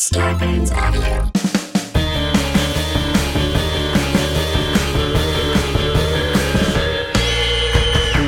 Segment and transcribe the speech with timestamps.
[0.00, 1.28] Scarpins Audio.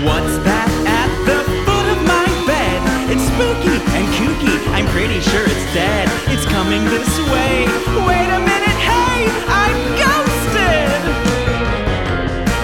[0.04, 2.78] What's that at the foot of my bed?
[3.08, 4.54] It's spooky and kooky.
[4.74, 6.10] I'm pretty sure it's dead.
[6.28, 7.64] It's coming this way.
[8.04, 11.00] Wait a minute, hey, I'm ghosted!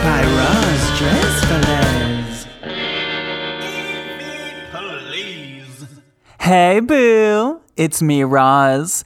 [0.05, 2.45] By Roz Dresfeles.
[5.09, 5.87] Please.
[6.41, 7.58] Hey, boo.
[7.79, 9.05] It's me, Roz.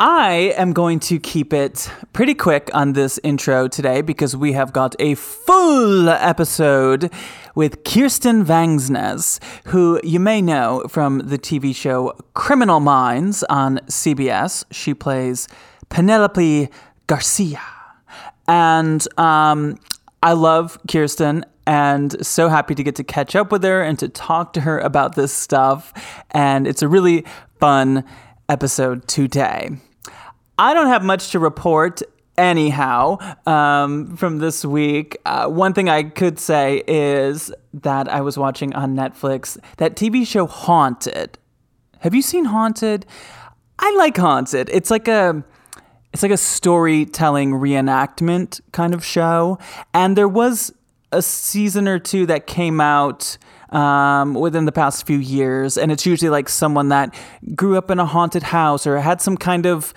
[0.00, 4.72] I am going to keep it pretty quick on this intro today because we have
[4.72, 7.12] got a full episode
[7.54, 14.64] with Kirsten Vangsness, who you may know from the TV show Criminal Minds on CBS.
[14.72, 15.46] She plays
[15.88, 16.70] Penelope
[17.06, 17.62] Garcia.
[18.48, 19.78] And um,
[20.24, 24.08] I love Kirsten and so happy to get to catch up with her and to
[24.08, 25.92] talk to her about this stuff.
[26.32, 27.24] And it's a really
[27.62, 28.02] fun
[28.48, 29.70] episode today.
[30.58, 32.02] I don't have much to report
[32.36, 35.16] anyhow um, from this week.
[35.24, 40.26] Uh, one thing I could say is that I was watching on Netflix that TV
[40.26, 41.38] show Haunted.
[42.00, 43.06] Have you seen Haunted?
[43.78, 44.68] I like Haunted.
[44.72, 45.44] It's like a
[46.12, 49.60] it's like a storytelling reenactment kind of show,
[49.94, 50.72] and there was
[51.12, 53.38] a season or two that came out
[53.72, 57.14] um, within the past few years, and it's usually like someone that
[57.54, 59.94] grew up in a haunted house or had some kind of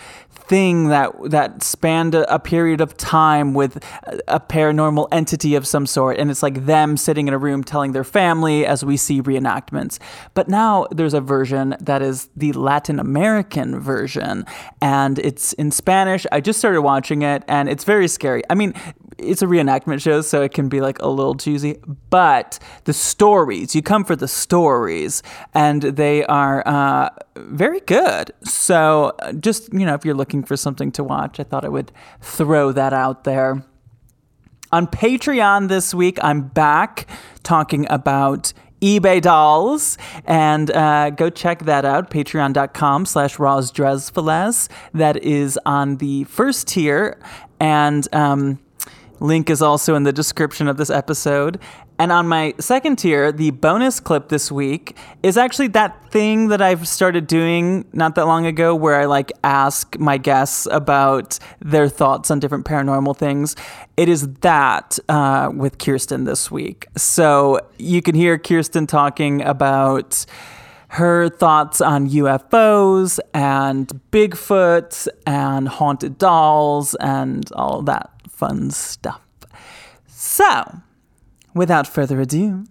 [0.47, 5.65] thing that that spanned a, a, period of time with a, a paranormal entity of
[5.65, 6.17] some sort.
[6.17, 9.97] And it's like them sitting in a room telling their family as we see reenactments.
[10.33, 14.45] But now there's a version that is the Latin American version
[14.81, 16.25] and it's in Spanish.
[16.31, 18.43] I just started watching it and it's very scary.
[18.49, 18.73] I mean
[19.17, 21.79] it's a reenactment show, so it can be like a little cheesy.
[22.09, 28.31] But the stories, you come for the stories, and they are uh, very good.
[28.43, 31.91] So just, you know, if you're looking for something to watch, I thought I would
[32.21, 33.63] throw that out there.
[34.71, 37.07] On Patreon this week, I'm back
[37.43, 43.37] talking about eBay dolls and uh, go check that out patreon.com slash
[44.93, 47.17] that is on the first tier
[47.59, 48.59] and um,
[49.19, 51.59] Link is also in the description of this episode.
[51.97, 56.61] And on my second tier, the bonus clip this week is actually that thing that
[56.61, 61.87] I've started doing not that long ago where I like ask my guests about their
[61.87, 63.55] thoughts on different paranormal things.
[63.95, 66.87] It is that uh, with Kirsten this week.
[66.97, 70.25] So you can hear Kirsten talking about
[70.89, 79.21] her thoughts on UFOs and Bigfoot and haunted dolls and all that fun stuff.
[80.07, 80.81] So,
[81.53, 82.65] without further ado,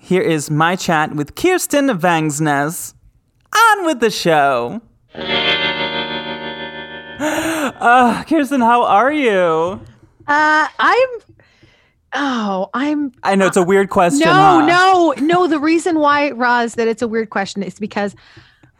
[0.00, 2.94] here is my chat with Kirsten Vangsness.
[3.56, 4.82] On with the show.
[7.20, 9.80] Uh, Kirsten, how are you?
[10.26, 11.08] Uh, I'm.
[12.14, 13.12] Oh, I'm.
[13.22, 14.26] I know it's a weird question.
[14.26, 14.66] No, huh?
[14.66, 15.46] no, no.
[15.46, 18.16] The reason why, Roz, that it's a weird question is because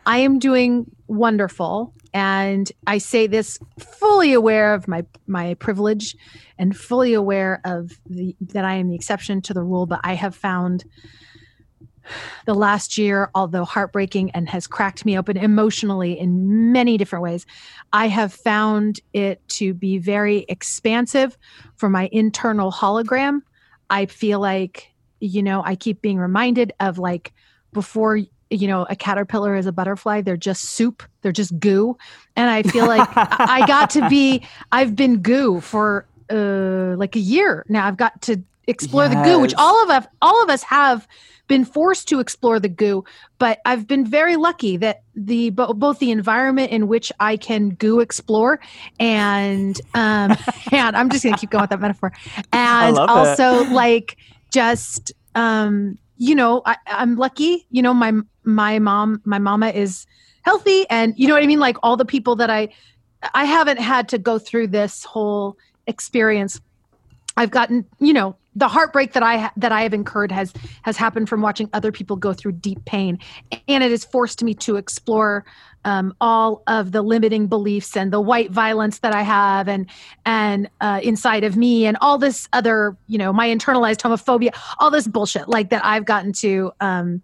[0.06, 1.92] I am doing wonderful.
[2.12, 6.16] And I say this fully aware of my my privilege
[6.58, 10.14] and fully aware of the that I am the exception to the rule but I
[10.14, 10.84] have found
[12.46, 17.46] the last year although heartbreaking and has cracked me open emotionally in many different ways
[17.92, 21.36] I have found it to be very expansive
[21.76, 23.40] for my internal hologram.
[23.90, 27.32] I feel like you know I keep being reminded of like
[27.72, 28.20] before
[28.54, 30.20] you know a caterpillar is a butterfly.
[30.20, 31.02] They're just soup.
[31.22, 31.96] They're just goo.
[32.36, 37.20] And i feel like i got to be i've been goo for uh like a
[37.20, 37.86] year now.
[37.86, 39.14] I've got to explore yes.
[39.14, 41.06] the goo which all of us all of us have
[41.46, 43.04] been forced to explore the goo.
[43.38, 48.00] But i've been very lucky that the both the environment in which i can goo
[48.00, 48.60] explore
[48.98, 50.36] and um
[50.72, 52.12] and i'm just gonna keep going with that metaphor.
[52.52, 54.16] And also like
[54.50, 58.12] just um you know I, i'm lucky you know my
[58.44, 60.06] my mom my mama is
[60.42, 61.60] healthy and you know what i mean?
[61.60, 62.68] Like all the people that i
[63.32, 65.56] i haven't had to go through this whole
[65.86, 66.60] experience.
[67.36, 70.52] I've gotten you know the heartbreak that i that i have incurred has
[70.82, 73.18] has happened from watching other people go through deep pain.
[73.66, 75.44] And it has forced me to explore
[75.84, 79.88] um, all of the limiting beliefs and the white violence that i have and
[80.24, 84.90] and uh, inside of me and all this other you know my internalized homophobia all
[84.90, 87.22] this bullshit like that i've gotten to um,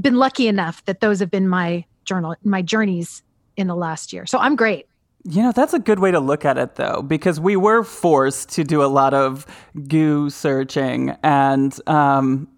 [0.00, 3.22] been lucky enough that those have been my journal my journeys
[3.56, 4.26] in the last year.
[4.26, 4.86] So I'm great.
[5.26, 8.50] You know, that's a good way to look at it though, because we were forced
[8.50, 9.46] to do a lot of
[9.88, 12.48] goo searching and um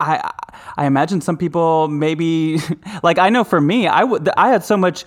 [0.00, 0.30] I
[0.76, 2.58] I imagine some people maybe
[3.02, 5.04] like I know for me I would I had so much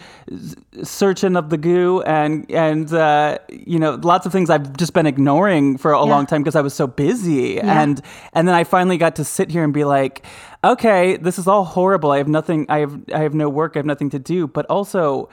[0.84, 5.08] searching of the goo and and uh, you know lots of things I've just been
[5.08, 6.12] ignoring for a yeah.
[6.12, 7.82] long time because I was so busy yeah.
[7.82, 8.02] and
[8.34, 10.26] and then I finally got to sit here and be like
[10.64, 13.80] okay this is all horrible I have nothing I have I have no work I
[13.80, 15.30] have nothing to do but also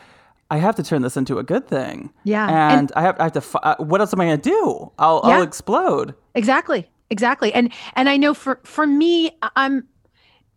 [0.51, 2.13] I have to turn this into a good thing.
[2.25, 2.49] Yeah.
[2.49, 4.93] And, and I, have, I have to, uh, what else am I going to do?
[4.99, 5.37] I'll, yeah.
[5.37, 6.17] I'll explode.
[6.35, 6.91] Exactly.
[7.11, 7.53] Exactly.
[7.53, 9.87] And, and I know for, for me, I'm,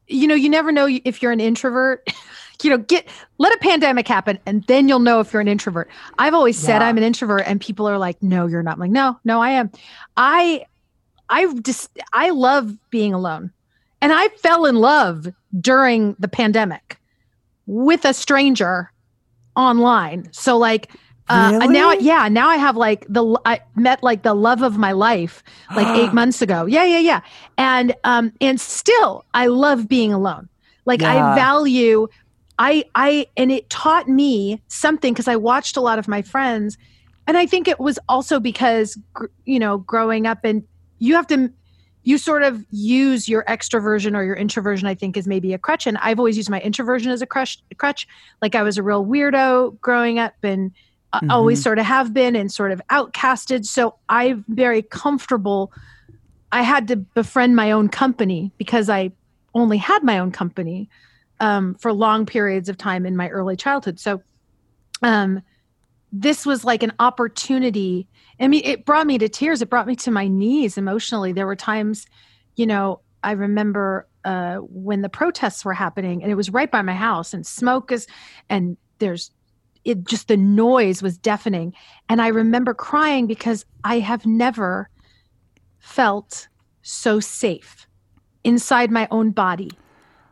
[0.07, 2.07] you know, you never know if you're an introvert.
[2.63, 3.07] you know, get,
[3.39, 5.89] let a pandemic happen and then you'll know if you're an introvert.
[6.17, 6.88] I've always said yeah.
[6.88, 8.75] I'm an introvert and people are like, no, you're not.
[8.75, 9.71] I'm like, no, no, I am.
[10.15, 10.65] I,
[11.29, 13.51] I just, I love being alone.
[14.01, 15.27] And I fell in love
[15.59, 17.00] during the pandemic
[17.65, 18.91] with a stranger
[19.55, 20.29] online.
[20.31, 20.91] So like
[21.29, 21.73] uh, really?
[21.73, 25.43] now, yeah, now I have like the I met like the love of my life
[25.75, 26.65] like eight months ago.
[26.65, 27.21] Yeah, yeah, yeah,
[27.57, 30.49] and um, and still I love being alone.
[30.85, 31.31] Like yeah.
[31.31, 32.07] I value,
[32.59, 36.77] I I and it taught me something because I watched a lot of my friends,
[37.25, 38.97] and I think it was also because
[39.45, 40.63] you know growing up and
[40.99, 41.51] you have to
[42.05, 45.87] you sort of use your extroversion or your introversion i think is maybe a crutch
[45.87, 48.07] and i've always used my introversion as a crutch, crutch.
[48.41, 50.71] like i was a real weirdo growing up and
[51.13, 51.31] mm-hmm.
[51.31, 55.71] always sort of have been and sort of outcasted so i'm very comfortable
[56.51, 59.12] i had to befriend my own company because i
[59.56, 60.89] only had my own company
[61.39, 64.21] um, for long periods of time in my early childhood so
[65.04, 65.42] um,
[66.13, 68.07] this was like an opportunity.
[68.39, 69.62] I mean, it brought me to tears.
[69.63, 71.33] It brought me to my knees emotionally.
[71.33, 72.06] There were times,
[72.56, 76.83] you know, I remember uh, when the protests were happening, and it was right by
[76.83, 78.07] my house, and smoke is,
[78.50, 79.31] and there's,
[79.85, 81.74] it just the noise was deafening,
[82.09, 84.89] and I remember crying because I have never
[85.80, 86.47] felt
[86.81, 87.88] so safe
[88.44, 89.71] inside my own body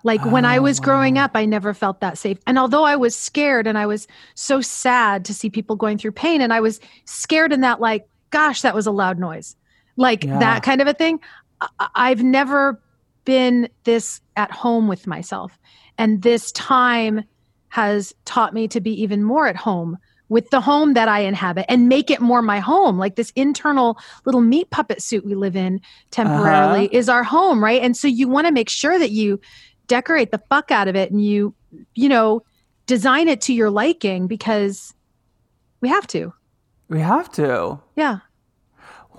[0.03, 2.38] like when I was growing oh, up, I never felt that safe.
[2.48, 6.13] And although I was scared and I was so sad to see people going through
[6.13, 9.56] pain, and I was scared in that, like, gosh, that was a loud noise,
[9.97, 10.39] like yeah.
[10.39, 11.19] that kind of a thing,
[11.62, 12.81] I- I've never
[13.25, 15.59] been this at home with myself.
[15.97, 17.24] And this time
[17.71, 19.97] has taught me to be even more at home
[20.29, 22.97] with the home that I inhabit and make it more my home.
[22.97, 26.97] Like this internal little meat puppet suit we live in temporarily uh-huh.
[26.97, 27.81] is our home, right?
[27.81, 29.41] And so you want to make sure that you
[29.88, 31.53] decorate the fuck out of it and you
[31.95, 32.44] you know
[32.85, 34.94] design it to your liking because
[35.81, 36.33] we have to
[36.88, 38.19] we have to yeah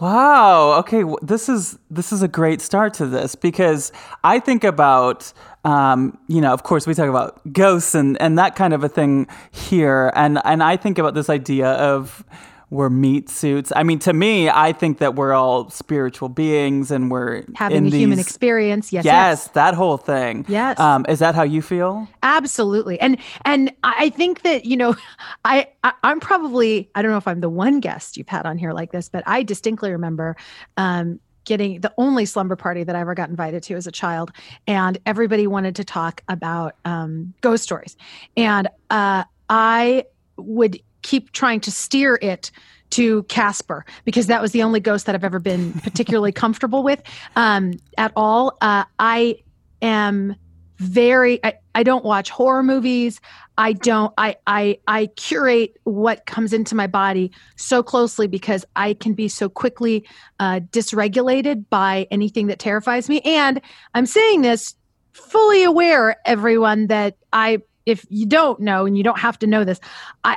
[0.02, 0.78] wow.
[0.80, 3.92] Okay this is this is a great start to this because
[4.24, 5.32] i think about
[5.64, 8.88] um, you know of course we talk about ghosts and and that kind of a
[8.88, 10.10] thing here.
[10.16, 12.24] And and i think about this idea of
[12.72, 13.70] we're meat suits.
[13.76, 17.90] I mean, to me, I think that we're all spiritual beings and we're having a
[17.90, 18.00] these...
[18.00, 18.94] human experience.
[18.94, 20.46] Yes, yes, yes, that whole thing.
[20.48, 22.08] Yes, um, is that how you feel?
[22.22, 24.96] Absolutely, and and I think that you know,
[25.44, 28.56] I, I am probably I don't know if I'm the one guest you've had on
[28.56, 30.34] here like this, but I distinctly remember.
[30.76, 34.30] Um, getting the only slumber party that I ever got invited to as a child,
[34.68, 37.96] and everybody wanted to talk about um, ghost stories,
[38.36, 40.04] and uh, I
[40.36, 42.50] would keep trying to steer it
[42.90, 47.02] to Casper because that was the only ghost that I've ever been particularly comfortable with
[47.36, 48.56] um, at all.
[48.60, 49.36] Uh, I
[49.80, 50.36] am
[50.78, 53.20] very I, I don't watch horror movies.
[53.56, 58.94] I don't I I I curate what comes into my body so closely because I
[58.94, 60.06] can be so quickly
[60.40, 63.20] uh, dysregulated by anything that terrifies me.
[63.20, 63.60] And
[63.94, 64.74] I'm saying this
[65.12, 69.64] fully aware, everyone, that I if you don't know and you don't have to know
[69.64, 69.80] this,
[70.24, 70.36] I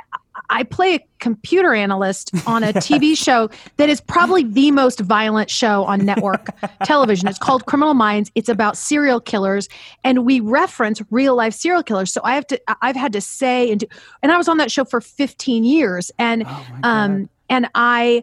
[0.50, 5.50] I play a computer analyst on a TV show that is probably the most violent
[5.50, 6.48] show on network
[6.84, 7.28] television.
[7.28, 8.30] It's called Criminal Minds.
[8.34, 9.68] It's about serial killers,
[10.04, 12.12] and we reference real life serial killers.
[12.12, 13.86] So I have to, I've had to say and do,
[14.22, 18.22] and I was on that show for 15 years, and oh um, and I,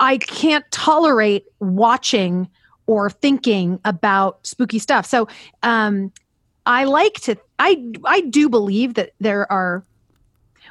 [0.00, 2.48] I can't tolerate watching
[2.86, 5.06] or thinking about spooky stuff.
[5.06, 5.28] So
[5.62, 6.12] um,
[6.66, 9.84] I like to, I I do believe that there are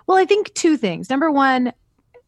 [0.08, 1.10] well, I think two things.
[1.10, 1.74] Number one,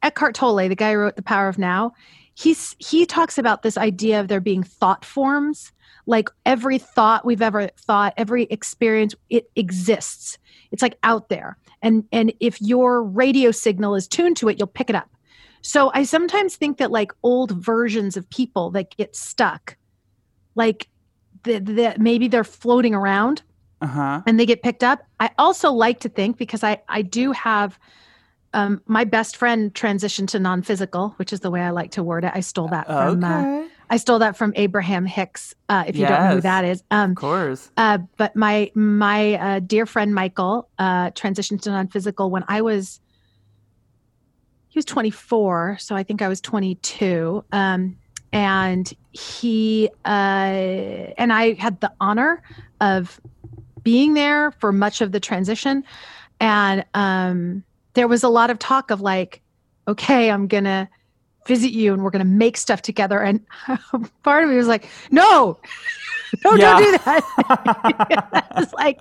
[0.04, 1.94] Eckhart Tolle, the guy who wrote The Power of Now,
[2.36, 5.72] he's he talks about this idea of there being thought forms.
[6.06, 10.38] Like every thought we've ever thought, every experience, it exists.
[10.72, 11.58] It's like out there.
[11.82, 15.10] And and if your radio signal is tuned to it, you'll pick it up.
[15.62, 19.76] So I sometimes think that like old versions of people that get stuck,
[20.56, 20.88] like
[21.44, 23.42] that maybe they're floating around
[23.82, 24.22] uh-huh.
[24.26, 25.06] and they get picked up.
[25.20, 27.80] I also like to think because I I do have
[28.54, 32.24] um, my best friend transitioned to non-physical, which is the way I like to word
[32.24, 32.32] it.
[32.34, 33.66] I stole that from uh, okay.
[33.66, 35.54] uh, I stole that from Abraham Hicks.
[35.70, 37.72] Uh, if you yes, don't know who that is, um, of course.
[37.78, 43.00] Uh, but my my uh, dear friend Michael uh, transitioned to non-physical when I was
[44.70, 47.44] he was 24, so I think I was 22.
[47.52, 47.98] Um,
[48.34, 50.08] and he uh,
[51.18, 52.42] and I had the honor
[52.82, 53.20] of
[53.88, 55.82] being there for much of the transition,
[56.41, 57.63] and um,
[57.94, 59.41] there was a lot of talk of like,
[59.88, 60.89] okay, I'm gonna
[61.46, 63.22] visit you and we're gonna make stuff together.
[63.22, 63.39] And
[64.24, 65.58] part of me was like, no,
[66.44, 66.77] no, yeah.
[66.77, 67.24] don't do that.
[68.53, 69.00] I was like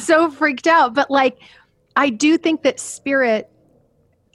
[0.00, 0.92] so freaked out.
[0.92, 1.38] But like,
[1.96, 3.48] I do think that spirit.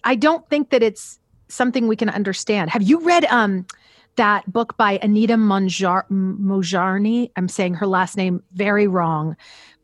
[0.04, 1.20] I don't think that it's
[1.50, 2.72] something we can understand.
[2.72, 3.68] Have you read um
[4.16, 7.30] that book by Anita Monjar- Mojarny?
[7.36, 9.38] I'm saying her last name very wrong,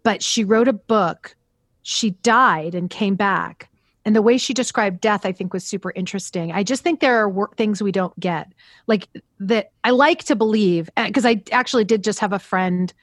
[0.03, 1.35] but she wrote a book.
[1.81, 3.69] She died and came back.
[4.05, 6.51] And the way she described death i think was super interesting.
[6.51, 8.51] I just think there are wor- things we don't get.
[8.87, 9.07] Like
[9.39, 12.93] that i like to believe eh, because i actually did just have a friend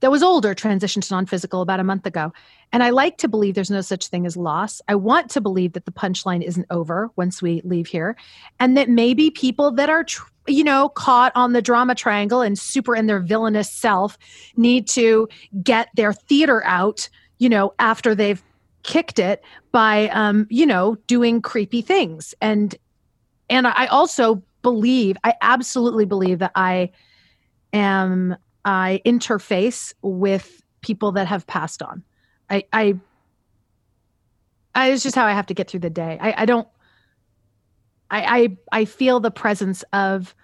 [0.00, 2.32] that was older transitioned to non-physical about a month ago.
[2.72, 4.80] And i like to believe there's no such thing as loss.
[4.88, 8.16] I want to believe that the punchline isn't over once we leave here
[8.60, 10.04] and that maybe people that are
[10.46, 14.16] you know caught on the drama triangle and super in their villainous self
[14.56, 15.28] need to
[15.62, 18.42] get their theater out you know after they've
[18.82, 22.34] kicked it by um, you know doing creepy things.
[22.40, 22.74] And
[23.50, 26.90] and i also believe i absolutely believe that i
[27.72, 32.02] am i interface with people that have passed on.
[32.50, 32.94] I i,
[34.74, 36.18] I it's just how i have to get through the day.
[36.20, 36.68] I, I don't
[38.10, 38.40] I,
[38.72, 40.34] I i feel the presence of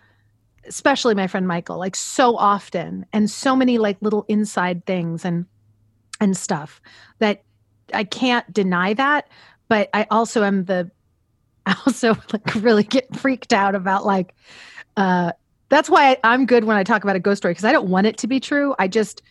[0.66, 5.46] especially my friend michael like so often and so many like little inside things and
[6.20, 6.80] and stuff
[7.18, 7.42] that
[7.92, 9.28] I can't deny that,
[9.68, 10.90] but I also am the
[11.66, 14.34] I also like really get freaked out about like
[14.96, 15.32] uh
[15.74, 17.88] that's why I, am good when I talk about a ghost story because I don't
[17.88, 18.74] want it to be true.
[18.78, 19.22] I just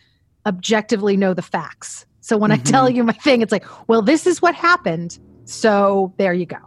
[0.46, 2.04] objectively know the facts.
[2.20, 2.60] So when mm-hmm.
[2.60, 5.18] I tell you my thing, it's like, well, this is what happened.
[5.46, 6.58] So there you go.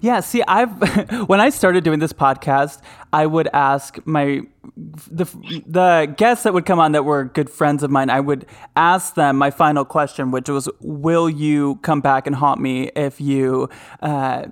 [0.00, 2.80] Yeah, see, I've when I started doing this podcast,
[3.12, 4.42] I would ask my
[4.76, 5.24] the
[5.66, 8.10] the guests that would come on that were good friends of mine.
[8.10, 12.60] I would ask them my final question, which was, "Will you come back and haunt
[12.60, 13.68] me if you?"
[14.00, 14.46] Uh,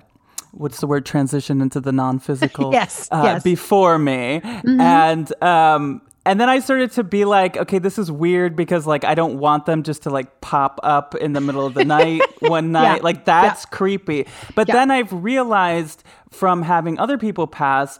[0.57, 3.43] what's the word transition into the non-physical yes, uh, yes.
[3.43, 4.79] before me mm-hmm.
[4.81, 9.05] and um, and then I started to be like, okay, this is weird because like
[9.05, 12.21] I don't want them just to like pop up in the middle of the night
[12.41, 12.97] one night.
[12.97, 13.01] Yeah.
[13.01, 13.69] Like that's yeah.
[13.77, 14.27] creepy.
[14.53, 14.73] But yeah.
[14.73, 17.97] then I've realized from having other people pass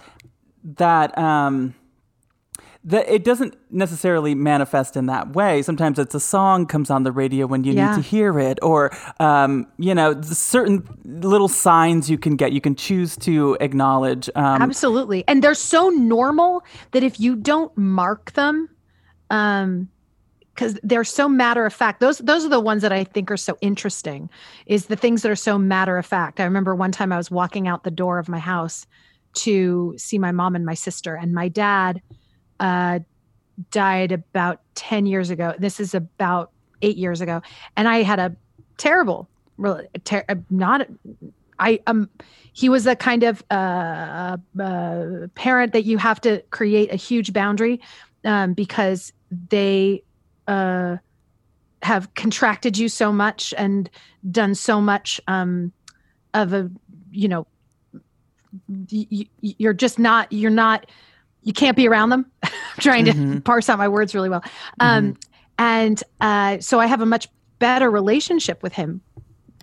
[0.76, 1.74] that um
[2.88, 5.62] that it doesn't necessarily manifest in that way.
[5.62, 7.90] Sometimes it's a song comes on the radio when you yeah.
[7.90, 12.54] need to hear it, or um, you know, certain little signs you can get.
[12.54, 14.30] You can choose to acknowledge.
[14.36, 18.70] Um, Absolutely, and they're so normal that if you don't mark them,
[19.30, 19.90] um,
[20.56, 22.00] because they're so matter of fact.
[22.00, 24.30] Those those are the ones that I think are so interesting.
[24.66, 26.40] Is the things that are so matter of fact.
[26.40, 28.88] I remember one time I was walking out the door of my house
[29.34, 32.02] to see my mom and my sister, and my dad
[32.60, 33.00] uh,
[33.72, 35.54] died about 10 years ago.
[35.58, 37.42] This is about eight years ago.
[37.76, 38.36] And I had a
[38.78, 40.88] terrible, really, ter- uh, not,
[41.60, 42.10] I, um,
[42.54, 47.34] he was a kind of uh, uh, parent that you have to create a huge
[47.34, 47.82] boundary
[48.24, 49.12] um, because
[49.50, 50.04] they
[50.48, 50.98] uh,
[51.82, 53.90] have contracted you so much and
[54.30, 55.72] done so much um,
[56.34, 56.70] of a,
[57.12, 57.48] you know,
[59.42, 60.86] you're just not, you're not,
[61.48, 62.30] you can't be around them.
[62.44, 63.36] I'm trying mm-hmm.
[63.36, 64.44] to parse out my words really well.
[64.82, 65.20] Um, mm-hmm.
[65.58, 69.00] And uh, so I have a much better relationship with him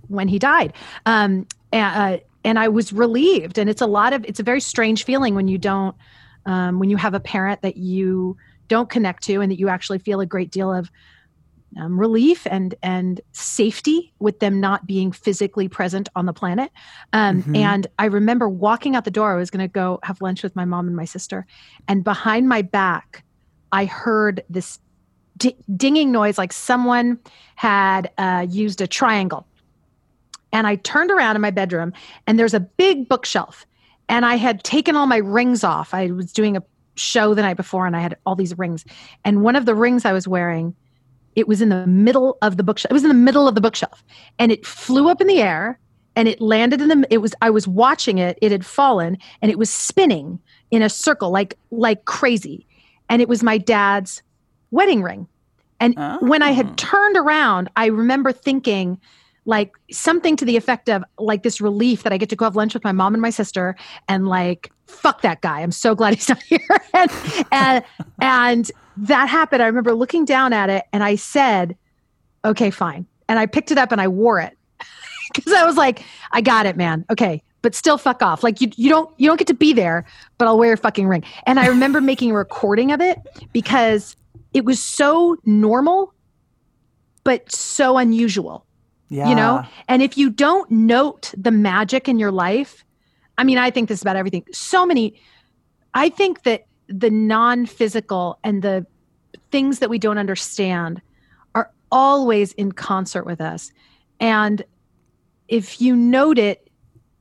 [0.09, 0.73] when he died.
[1.05, 3.59] Um, and, uh, and I was relieved.
[3.59, 5.95] And it's a lot of, it's a very strange feeling when you don't,
[6.47, 8.39] um, when you have a parent that you
[8.69, 10.91] don't connect to and that you actually feel a great deal of
[11.81, 16.71] um, relief and and safety with them not being physically present on the planet.
[17.13, 17.57] Um, mm-hmm.
[17.57, 19.33] And I remember walking out the door.
[19.33, 21.47] I was going to go have lunch with my mom and my sister,
[21.89, 23.25] and behind my back,
[23.73, 24.79] I heard this
[25.37, 27.19] d- dinging noise, like someone
[27.57, 29.47] had uh, used a triangle.
[30.53, 31.93] And I turned around in my bedroom,
[32.27, 33.67] and there's a big bookshelf.
[34.09, 35.95] And I had taken all my rings off.
[35.95, 36.63] I was doing a
[36.95, 38.85] show the night before, and I had all these rings.
[39.25, 40.77] And one of the rings I was wearing
[41.37, 42.91] it was in the middle of the bookshelf.
[42.91, 44.05] It was in the middle of the bookshelf
[44.39, 45.79] and it flew up in the air
[46.17, 49.51] and it landed in the it was I was watching it it had fallen and
[49.51, 50.39] it was spinning
[50.71, 52.67] in a circle like like crazy
[53.09, 54.23] and it was my dad's
[54.71, 55.29] wedding ring.
[55.81, 56.19] And oh.
[56.21, 59.01] when I had turned around, I remember thinking
[59.47, 62.57] like something to the effect of like this relief that I get to go have
[62.57, 63.77] lunch with my mom and my sister
[64.09, 65.61] and like fuck that guy.
[65.61, 66.61] I'm so glad he's not here.
[66.93, 67.11] and,
[67.53, 67.85] and
[68.21, 69.63] and that happened.
[69.63, 71.77] I remember looking down at it and I said,
[72.45, 74.57] "Okay, fine." And I picked it up and I wore it
[75.35, 77.05] because I was like, "I got it, man.
[77.11, 78.43] Okay, but still fuck off.
[78.43, 80.05] Like you you don't you don't get to be there,
[80.39, 83.19] but I'll wear your fucking ring." And I remember making a recording of it
[83.53, 84.17] because
[84.53, 86.13] it was so normal
[87.25, 88.67] but so unusual
[89.09, 89.29] Yeah.
[89.29, 89.65] you know?
[89.89, 92.85] And if you don't note the magic in your life
[93.37, 94.45] i mean i think this about everything.
[94.53, 95.21] So many
[95.93, 98.87] i think that the non-physical and the
[99.51, 101.01] things that we don't understand
[101.55, 103.73] are always in concert with us.
[104.21, 104.65] And
[105.49, 106.69] if you note it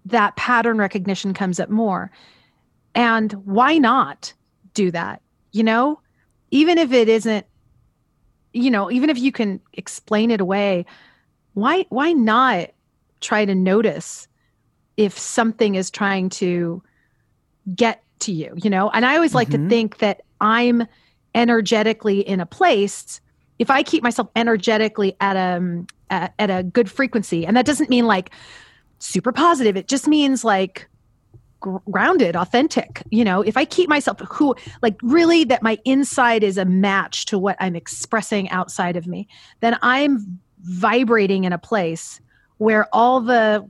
[0.05, 2.11] that pattern recognition comes up more.
[2.93, 4.33] And why not
[4.73, 5.21] do that?
[5.51, 6.01] You know?
[6.51, 7.45] Even if it isn't
[8.53, 10.85] you know even if you can explain it away
[11.53, 12.69] why why not
[13.21, 14.27] try to notice
[14.97, 16.81] if something is trying to
[17.75, 19.69] get to you you know and i always like to Mhm.
[19.69, 20.85] think that i'm
[21.35, 23.19] energetically in a place
[23.59, 27.65] if i keep myself energetically at a um, at, at a good frequency and that
[27.65, 28.31] doesn't mean like
[28.99, 30.87] super positive it just means like
[31.89, 36.57] grounded authentic you know if i keep myself who like really that my inside is
[36.57, 39.27] a match to what i'm expressing outside of me
[39.61, 42.19] then i'm vibrating in a place
[42.57, 43.69] where all the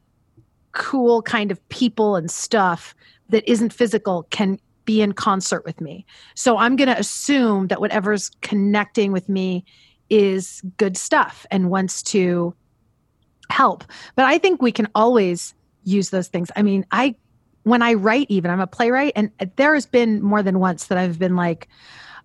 [0.72, 2.96] cool kind of people and stuff
[3.30, 6.06] that isn't physical can be in concert with me.
[6.36, 9.64] So I'm going to assume that whatever's connecting with me
[10.10, 12.54] is good stuff and wants to
[13.50, 13.84] help.
[14.16, 16.52] But I think we can always use those things.
[16.56, 17.16] I mean, I
[17.64, 20.98] when I write even, I'm a playwright and there has been more than once that
[20.98, 21.70] I've been like,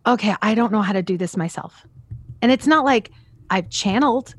[0.04, 1.87] okay, I don't know how to do this myself.
[2.42, 3.12] And it's not like
[3.50, 4.34] I've channeled,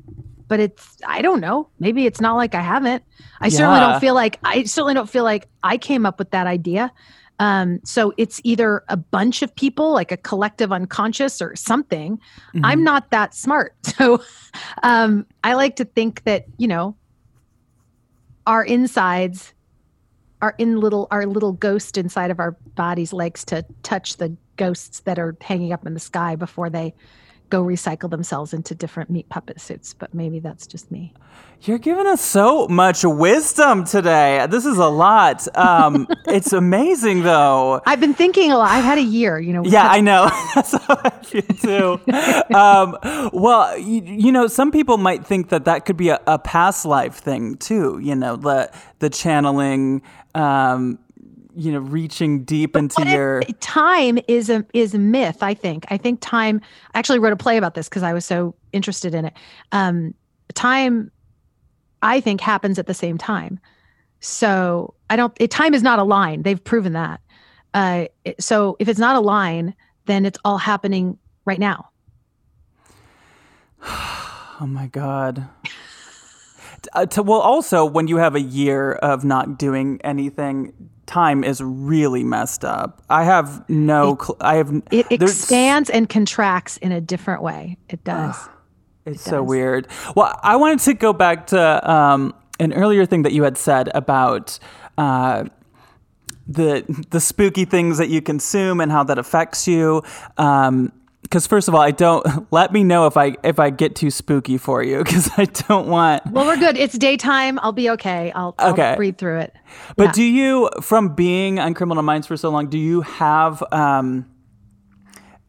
[0.50, 1.68] but it's I don't know.
[1.78, 3.04] Maybe it's not like I haven't.
[3.40, 6.48] I certainly don't feel like I certainly don't feel like I came up with that
[6.48, 6.92] idea.
[7.38, 12.18] Um, so it's either a bunch of people, like a collective unconscious or something.
[12.52, 12.60] Mhm.
[12.64, 13.74] I'm not that smart.
[13.96, 14.22] So
[14.82, 16.96] um, I like to think that, you know,
[18.46, 19.54] our insides
[20.42, 25.00] our in little our little ghost inside of our bodies likes to touch the ghosts
[25.00, 26.92] that are hanging up in the sky before they
[27.50, 31.12] go recycle themselves into different meat puppet suits but maybe that's just me
[31.62, 34.46] You're giving us so much wisdom today.
[34.48, 35.46] This is a lot.
[35.56, 37.82] Um, it's amazing, though.
[37.86, 40.30] i've been thinking a lot i've had a year you know Yeah, I know.
[40.54, 42.54] That's how I feel too.
[42.54, 42.96] um,
[43.32, 46.84] well, you, you know, some people might think that that could be a, a past
[46.86, 47.98] life thing too.
[48.02, 50.02] You know, the the channeling,
[50.34, 50.98] um,
[51.56, 53.42] you know, reaching deep into What if your.
[53.60, 55.84] time is a is a myth i think?
[55.88, 56.60] I think time
[56.94, 59.34] i actually wrote a play about this because i was so interested in it.
[59.72, 60.14] Um
[60.54, 61.10] time
[62.02, 63.58] i think happens at the same time.
[64.20, 66.42] So i don't it, time is not a line.
[66.42, 67.20] They've proven that.
[67.74, 68.06] Uh
[68.38, 69.74] so if it's not a line
[70.06, 71.88] then it's all happening right now.
[74.62, 75.48] Oh my god.
[76.92, 80.72] Uh, to, well, also when you have a year of not doing anything,
[81.06, 83.02] time is really messed up.
[83.10, 84.16] I have no.
[84.20, 84.72] Cl- I have.
[84.90, 88.48] it expands and contracts in a different way it does
[89.06, 89.48] It's so does.
[89.48, 89.88] weird.
[90.16, 93.88] Well, I wanted to go back to um, an earlier thing that you had said
[93.94, 94.58] about
[94.98, 95.44] uh,
[96.46, 100.02] the the spooky things that you consume and how that affects you.
[101.30, 104.10] Because first of all, I don't let me know if I if I get too
[104.10, 106.26] spooky for you because I don't want.
[106.32, 108.94] well we're good it's daytime i'll be okay i'll, I'll Okay.
[108.96, 109.54] breathe through it
[109.96, 110.12] But Yeah.
[110.12, 114.26] do you, from being on Criminal Minds for so long, do you have um,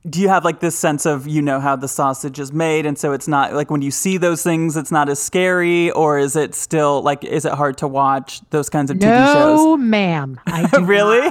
[0.10, 2.98] do you have like this sense of you know how the sausage is made, and
[2.98, 6.36] so it's not like when you see those things, it's not as scary, or is
[6.36, 9.60] it still like is it hard to watch those kinds of TV shows?
[9.60, 11.22] no ma'am i do really?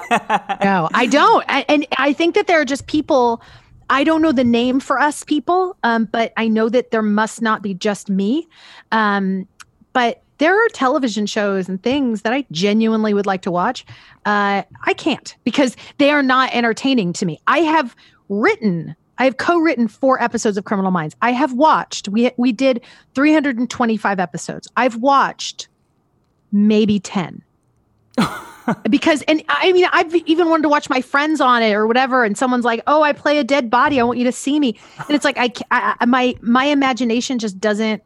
[0.64, 1.44] no, I don't.
[1.48, 3.40] I, and I think that there are just people.
[3.90, 7.42] I don't know the name for us people, um, but I know that there must
[7.42, 8.46] not be just me.
[8.92, 9.48] Um,
[9.92, 13.84] but there are television shows and things that I genuinely would like to watch.
[14.24, 17.40] Uh, I can't because they are not entertaining to me.
[17.48, 17.96] I have
[18.28, 18.94] written.
[19.18, 21.14] I have co-written four episodes of Criminal Minds.
[21.20, 22.08] I have watched.
[22.08, 22.80] We we did
[23.14, 24.68] 325 episodes.
[24.76, 25.68] I've watched
[26.52, 27.42] maybe 10
[28.90, 32.24] because and i mean i've even wanted to watch my friends on it or whatever
[32.24, 34.00] and someone's like oh i play a dead body.
[34.00, 34.78] I want you to see me.
[34.98, 38.02] And it's like i, I my my imagination just doesn't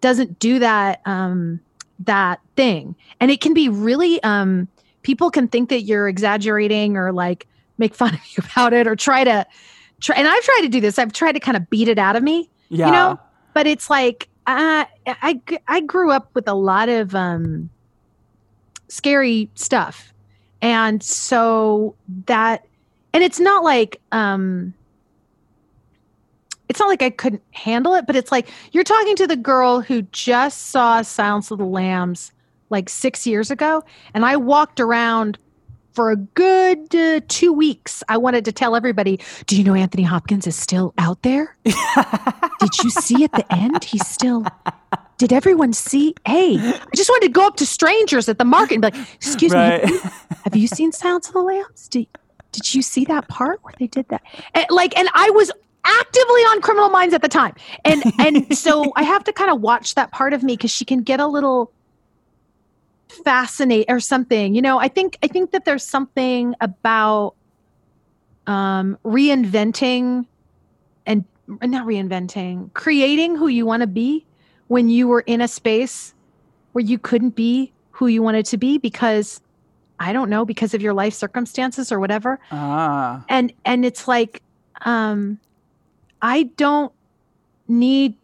[0.00, 1.60] doesn't do that um
[2.00, 2.94] that thing.
[3.20, 4.68] And it can be really um
[5.02, 7.46] people can think that you're exaggerating or like
[7.78, 9.46] make fun of you about it or try to
[10.00, 10.98] try and i've tried to do this.
[10.98, 12.86] I've tried to kind of beat it out of me yeah.
[12.86, 13.20] you know?
[13.54, 17.70] But it's like I, I I grew up with a lot of um,
[18.88, 20.12] scary stuff,
[20.60, 21.94] and so
[22.26, 22.66] that,
[23.12, 24.74] and it's not like um,
[26.68, 29.80] it's not like I couldn't handle it, but it's like you're talking to the girl
[29.80, 32.32] who just saw Silence of the Lambs
[32.70, 35.38] like six years ago, and I walked around
[35.98, 38.04] for a good uh, two weeks.
[38.08, 41.56] I wanted to tell everybody, do you know Anthony Hopkins is still out there?
[41.64, 43.82] Did you see at the end?
[43.82, 44.46] He's still.
[45.18, 46.14] Did everyone see?
[46.24, 49.14] Hey, I just wanted to go up to strangers at the market and be like,
[49.16, 49.82] "Excuse right.
[49.82, 50.10] me, have you,
[50.44, 51.88] have you, seen Silence of the Lambs?
[51.88, 52.06] Did,
[52.52, 54.22] did you see that part where they did that?"
[54.54, 55.50] And, like, and I was
[55.84, 59.60] actively on Criminal Minds at the time, and and so I have to kind of
[59.60, 61.72] watch that part of me because she can get a little
[63.08, 67.34] fascinate or something you know i think i think that there's something about
[68.46, 70.26] um reinventing
[71.06, 71.24] and
[71.62, 74.24] not reinventing creating who you want to be
[74.66, 76.14] when you were in a space
[76.72, 79.40] where you couldn't be who you wanted to be because
[79.98, 83.24] i don't know because of your life circumstances or whatever ah.
[83.28, 84.42] and and it's like
[84.82, 85.38] um
[86.20, 86.92] i don't
[87.68, 88.14] need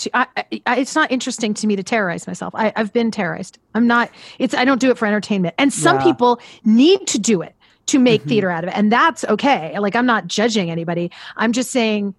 [0.00, 0.26] to, I,
[0.66, 2.54] I, it's not interesting to me to terrorize myself.
[2.54, 3.58] I, have been terrorized.
[3.74, 5.54] I'm not, it's, I don't do it for entertainment.
[5.58, 6.04] And some yeah.
[6.04, 7.54] people need to do it
[7.86, 8.28] to make mm-hmm.
[8.30, 8.76] theater out of it.
[8.76, 9.78] And that's okay.
[9.78, 11.10] Like, I'm not judging anybody.
[11.36, 12.14] I'm just saying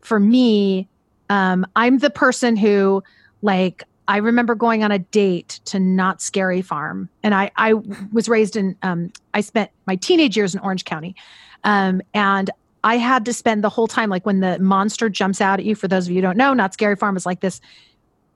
[0.00, 0.88] for me,
[1.30, 3.02] um, I'm the person who,
[3.42, 7.08] like, I remember going on a date to Knott's Scary Farm.
[7.22, 7.74] And I, I
[8.12, 11.16] was raised in, um, I spent my teenage years in Orange County.
[11.64, 12.50] Um, and
[12.86, 15.74] I had to spend the whole time, like when the monster jumps out at you,
[15.74, 17.60] for those of you who don't know, Knott's Scary Farm is like this.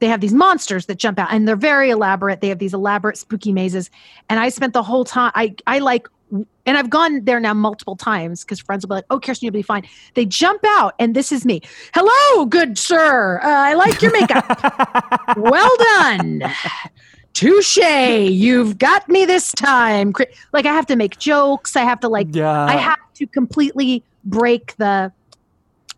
[0.00, 2.40] They have these monsters that jump out and they're very elaborate.
[2.40, 3.90] They have these elaborate spooky mazes.
[4.28, 6.08] And I spent the whole time, I, I like,
[6.66, 9.52] and I've gone there now multiple times because friends will be like, oh, Kirsten, you'll
[9.52, 9.86] be fine.
[10.14, 11.60] They jump out and this is me.
[11.94, 13.38] Hello, good sir.
[13.44, 15.36] Uh, I like your makeup.
[15.36, 16.42] well done
[17.32, 20.12] touche you've got me this time
[20.52, 22.64] like i have to make jokes i have to like yeah.
[22.64, 25.12] i have to completely break the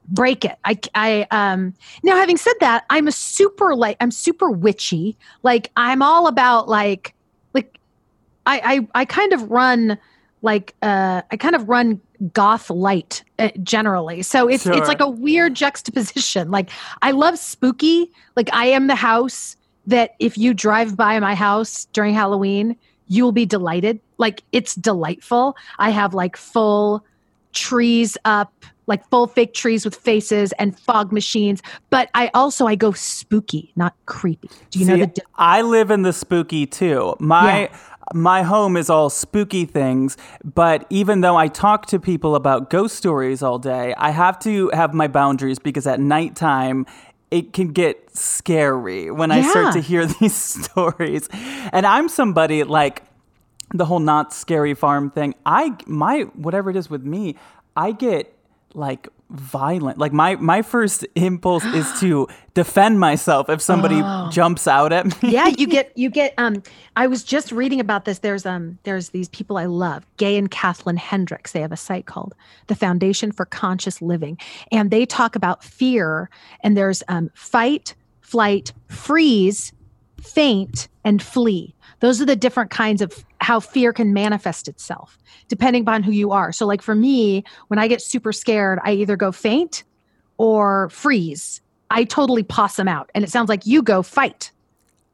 [0.08, 0.58] break it.
[0.64, 5.16] I I um now having said that, I'm a super like I'm super witchy.
[5.42, 7.14] Like I'm all about like
[7.54, 7.78] like
[8.46, 9.98] I I I kind of run
[10.42, 12.00] like uh I kind of run
[12.32, 14.22] goth light uh, generally.
[14.22, 14.72] So it's sure.
[14.72, 16.50] it's like a weird juxtaposition.
[16.50, 18.10] Like I love spooky.
[18.36, 19.56] Like I am the house
[19.86, 22.76] that if you drive by my house during Halloween,
[23.08, 24.00] you will be delighted.
[24.18, 25.56] Like it's delightful.
[25.78, 27.04] I have like full
[27.52, 28.52] trees up
[28.86, 33.72] like full fake trees with faces and fog machines but i also i go spooky
[33.76, 37.62] not creepy do you See, know the di- i live in the spooky too my
[37.62, 37.76] yeah.
[38.12, 42.96] my home is all spooky things but even though i talk to people about ghost
[42.96, 46.86] stories all day i have to have my boundaries because at nighttime
[47.32, 49.36] it can get scary when yeah.
[49.36, 51.28] I start to hear these stories.
[51.72, 53.02] And I'm somebody like
[53.72, 57.36] the whole Knott's Scary Farm thing, I my whatever it is with me,
[57.76, 58.36] I get
[58.74, 59.98] like violent.
[59.98, 64.28] Like my my first impulse is to defend myself if somebody oh.
[64.30, 65.30] jumps out at me.
[65.30, 66.62] yeah, you get you get um
[66.96, 68.18] I was just reading about this.
[68.20, 71.52] There's um there's these people I love, Gay and Kathleen Hendricks.
[71.52, 72.34] They have a site called
[72.66, 74.38] the Foundation for Conscious Living.
[74.70, 76.30] And they talk about fear
[76.60, 79.72] and there's um fight, flight, freeze,
[80.20, 81.74] faint, and flee.
[82.00, 86.32] Those are the different kinds of how fear can manifest itself depending upon who you
[86.32, 86.52] are.
[86.52, 89.84] So, like for me, when I get super scared, I either go faint
[90.38, 91.60] or freeze.
[91.90, 93.10] I totally possum out.
[93.14, 94.50] And it sounds like you go fight.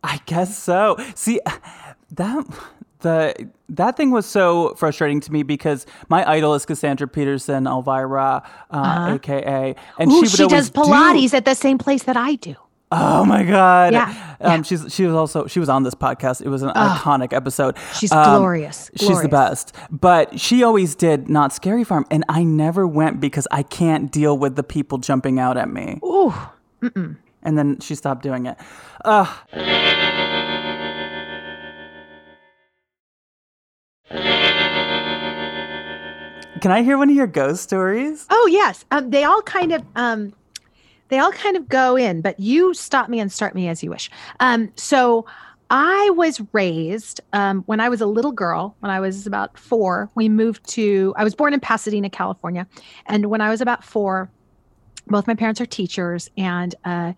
[0.05, 0.97] I guess so.
[1.15, 1.41] See,
[2.13, 2.47] that
[3.01, 8.43] the that thing was so frustrating to me because my idol is Cassandra Peterson, Elvira,
[8.71, 9.15] uh, uh-huh.
[9.15, 12.55] aka, and Ooh, she, she does Pilates do, at the same place that I do.
[12.91, 13.93] Oh my god!
[13.93, 14.63] Yeah, um, yeah.
[14.63, 16.41] she's she was also she was on this podcast.
[16.41, 17.77] It was an oh, iconic episode.
[17.95, 18.91] She's um, glorious.
[18.97, 19.75] She's the best.
[19.91, 24.39] But she always did Knott's Scary Farm, and I never went because I can't deal
[24.39, 26.01] with the people jumping out at me.
[26.03, 26.35] Ooh.
[26.83, 27.17] Mm-mm.
[27.43, 28.57] And then she stopped doing it.
[29.05, 29.33] Uh,
[36.61, 38.27] Can I hear one of your ghost stories?
[38.31, 40.33] Oh yes, um, they all kind of um,
[41.09, 43.91] they all kind of go in, but you stop me and start me as you
[43.91, 44.11] wish.
[44.41, 45.27] Um, so
[45.71, 50.11] I was raised um, when I was a little girl, when I was about four.
[50.15, 52.67] We moved to, I was born in Pasadena, California.
[53.07, 54.31] And when I was about four,
[55.07, 57.13] both my parents are teachers and uh,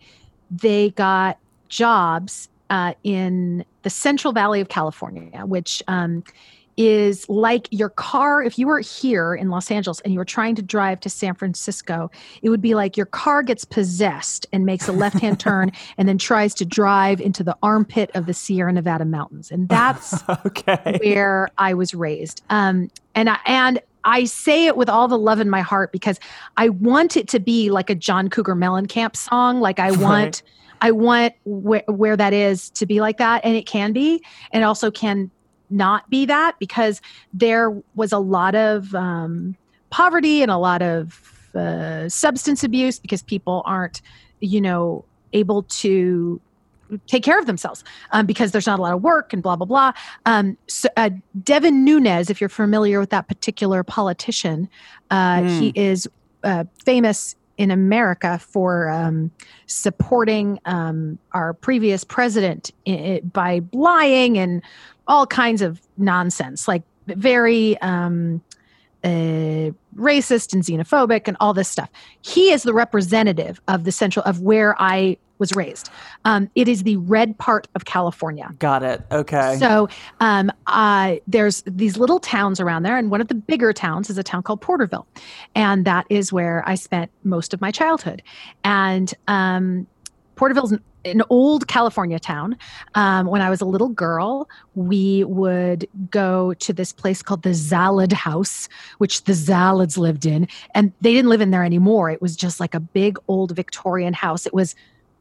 [0.50, 6.22] they got jobs uh, in the Central Valley of California, which um,
[6.80, 8.42] is like your car.
[8.42, 11.34] If you were here in Los Angeles and you were trying to drive to San
[11.34, 15.72] Francisco, it would be like your car gets possessed and makes a left hand turn
[15.98, 19.50] and then tries to drive into the armpit of the Sierra Nevada mountains.
[19.50, 20.98] And that's okay.
[21.04, 22.42] where I was raised.
[22.48, 26.18] Um, and I, and I say it with all the love in my heart because
[26.56, 29.60] I want it to be like a John Cougar Mellencamp song.
[29.60, 30.00] Like I want.
[30.00, 30.42] Right.
[30.82, 34.64] I want wh- where that is to be like that, and it can be, and
[34.64, 35.30] also can
[35.70, 37.00] not be that because
[37.32, 39.56] there was a lot of um,
[39.90, 44.02] poverty and a lot of uh, substance abuse because people aren't,
[44.40, 46.40] you know, able to
[47.06, 49.66] take care of themselves um, because there's not a lot of work and blah blah
[49.66, 49.92] blah.
[50.26, 51.10] Um, so, uh,
[51.42, 54.68] Devin Nunes, if you're familiar with that particular politician,
[55.10, 55.58] uh, mm.
[55.58, 56.08] he is
[56.42, 59.30] uh, famous in America for um,
[59.66, 64.62] supporting um, our previous president I- by lying and
[65.10, 68.40] all kinds of nonsense, like very um,
[69.02, 71.90] uh, racist and xenophobic and all this stuff.
[72.22, 75.90] He is the representative of the central of where I was raised.
[76.24, 78.54] Um, it is the red part of California.
[78.58, 79.02] Got it.
[79.10, 79.56] Okay.
[79.58, 79.88] So
[80.20, 84.18] um, uh, there's these little towns around there, and one of the bigger towns is
[84.18, 85.06] a town called Porterville,
[85.56, 88.22] and that is where I spent most of my childhood.
[88.62, 89.86] And um,
[90.40, 92.56] Porterville's an, an old California town.
[92.94, 97.50] Um, when I was a little girl, we would go to this place called the
[97.50, 100.48] Zalud House, which the Zaluds lived in.
[100.74, 102.08] And they didn't live in there anymore.
[102.08, 104.46] It was just like a big old Victorian house.
[104.46, 104.74] It was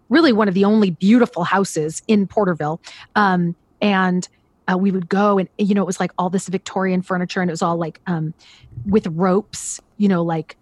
[0.07, 2.79] really one of the only beautiful houses in Porterville.
[3.17, 4.25] Um, and
[4.71, 7.49] uh, we would go and, you know, it was like all this Victorian furniture and
[7.49, 8.33] it was all like um,
[8.85, 10.55] with ropes, you know, like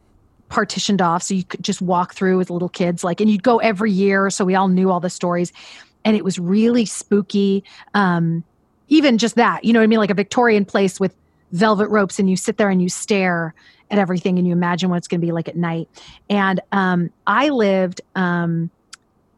[0.49, 3.57] partitioned off so you could just walk through with little kids like and you'd go
[3.59, 5.51] every year so we all knew all the stories
[6.05, 8.43] and it was really spooky um
[8.87, 11.15] even just that you know what i mean like a victorian place with
[11.51, 13.53] velvet ropes and you sit there and you stare
[13.91, 15.89] at everything and you imagine what it's going to be like at night
[16.29, 18.69] and um i lived um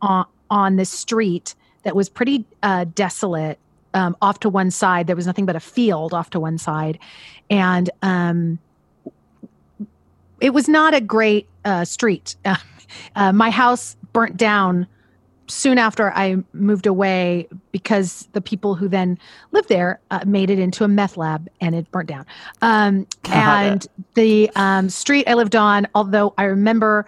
[0.01, 3.57] on, on this street that was pretty uh, desolate
[3.93, 5.07] um, off to one side.
[5.07, 6.99] There was nothing but a field off to one side.
[7.49, 8.59] And um,
[10.41, 12.35] it was not a great uh, street.
[13.15, 14.87] Uh, my house burnt down
[15.49, 19.17] soon after I moved away because the people who then
[19.51, 22.25] lived there uh, made it into a meth lab and it burnt down.
[22.61, 27.05] Um, and the um, street I lived on, although I remember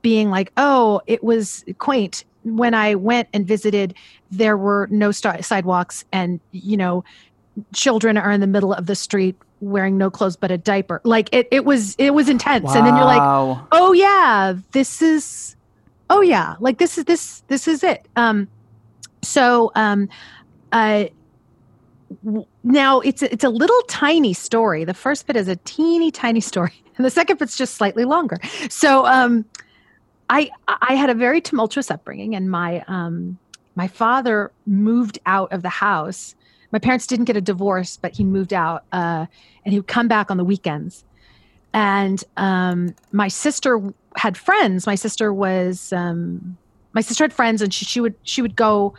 [0.00, 2.24] being like, oh, it was quaint.
[2.44, 3.94] When I went and visited,
[4.30, 7.04] there were no sidewalks, and you know,
[7.72, 11.00] children are in the middle of the street wearing no clothes but a diaper.
[11.04, 12.64] Like it, it was, it was intense.
[12.64, 12.74] Wow.
[12.74, 15.56] And then you're like, oh yeah, this is,
[16.10, 18.06] oh yeah, like this is this, this is it.
[18.16, 18.48] Um,
[19.22, 20.08] so, um,
[20.72, 21.04] uh,
[22.64, 24.84] now it's a, it's a little tiny story.
[24.84, 28.38] The first bit is a teeny tiny story, and the second bit's just slightly longer.
[28.68, 29.44] So, um,
[30.28, 33.38] I I had a very tumultuous upbringing, and my um,
[33.74, 36.34] my father moved out of the house.
[36.72, 39.26] My parents didn't get a divorce, but he moved out, uh,
[39.64, 41.04] and he would come back on the weekends.
[41.74, 44.86] And um, my sister had friends.
[44.86, 46.56] My sister was um,
[46.92, 48.94] my sister had friends, and she, she would she would go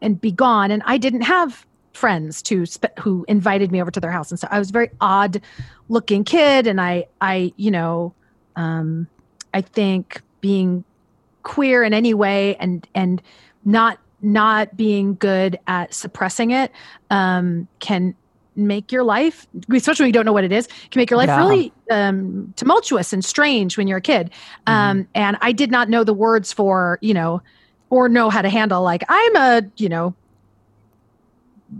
[0.00, 4.00] and be gone, and I didn't have friends to sp- who invited me over to
[4.00, 5.40] their house and so I was a very odd
[5.88, 8.14] looking kid and I I you know
[8.56, 9.06] um
[9.52, 10.84] I think being
[11.42, 13.20] queer in any way and and
[13.64, 16.70] not not being good at suppressing it
[17.10, 18.14] um, can
[18.54, 21.28] make your life, especially when you don't know what it is, can make your life
[21.28, 21.38] yeah.
[21.38, 24.30] really um, tumultuous and strange when you're a kid.
[24.66, 24.72] Mm-hmm.
[24.72, 27.42] Um, and I did not know the words for, you know,
[27.90, 30.14] or know how to handle like I'm a, you know,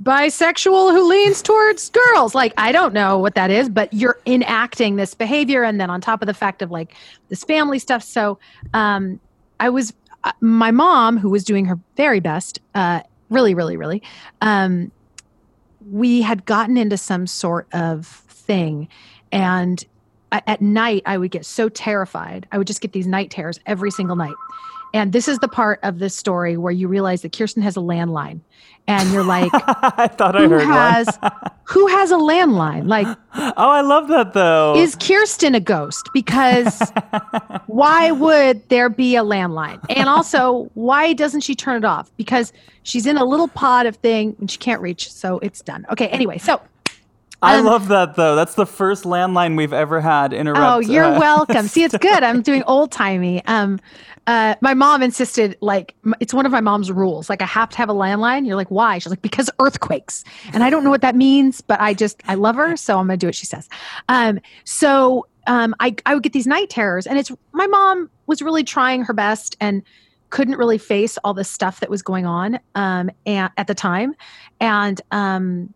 [0.03, 2.35] bisexual who leans towards girls.
[2.35, 5.63] Like, I don't know what that is, but you're enacting this behavior.
[5.63, 6.95] And then on top of the fact of like
[7.29, 8.03] this family stuff.
[8.03, 8.39] So,
[8.73, 9.21] um,
[9.61, 9.93] I was,
[10.41, 14.03] my mom, who was doing her very best, uh, really, really, really,
[14.41, 14.93] um,
[15.91, 18.89] we had gotten into some sort of thing.
[19.33, 19.85] And
[20.31, 22.47] at night, I would get so terrified.
[22.53, 24.35] I would just get these night terrors every single night.
[24.95, 27.81] And this is the part of this story where you realize that Kirsten has a
[27.81, 28.41] landline.
[28.89, 31.19] And you're like, I thought I heard has,
[31.65, 32.89] who has a landline?
[32.89, 34.75] Like, oh, I love that though.
[34.77, 36.09] Is Kirsten a ghost?
[36.13, 36.93] Because
[37.67, 39.79] why would there be a landline?
[39.89, 42.11] And also, why doesn't she turn it off?
[42.17, 42.53] Because
[42.83, 45.87] she's in a little pod of thing and she can't reach, so it's done.
[45.91, 46.61] Okay, anyway, so
[47.43, 48.37] I um, love that though.
[48.37, 50.61] That's the first landline we've ever had interrupt.
[50.61, 51.67] Oh, you're uh, welcome.
[51.67, 52.23] See, it's good.
[52.23, 53.45] I'm doing old timey.
[53.47, 53.81] Um,
[54.29, 57.29] uh, my mom insisted, like, it's one of my mom's rules.
[57.29, 58.47] Like, I have to have a landline.
[58.47, 58.99] You're like, why?
[58.99, 60.23] She's like, because earthquakes.
[60.53, 62.77] And I don't know what that means, but I just, I love her.
[62.77, 63.69] So I'm going to do what she says.
[64.09, 67.09] Um, so um, I, I would get these night terrors.
[67.09, 69.83] And it's, my mom was really trying her best and
[70.31, 74.15] couldn't really face all the stuff that was going on um, and, at the time.
[74.61, 75.75] And, um,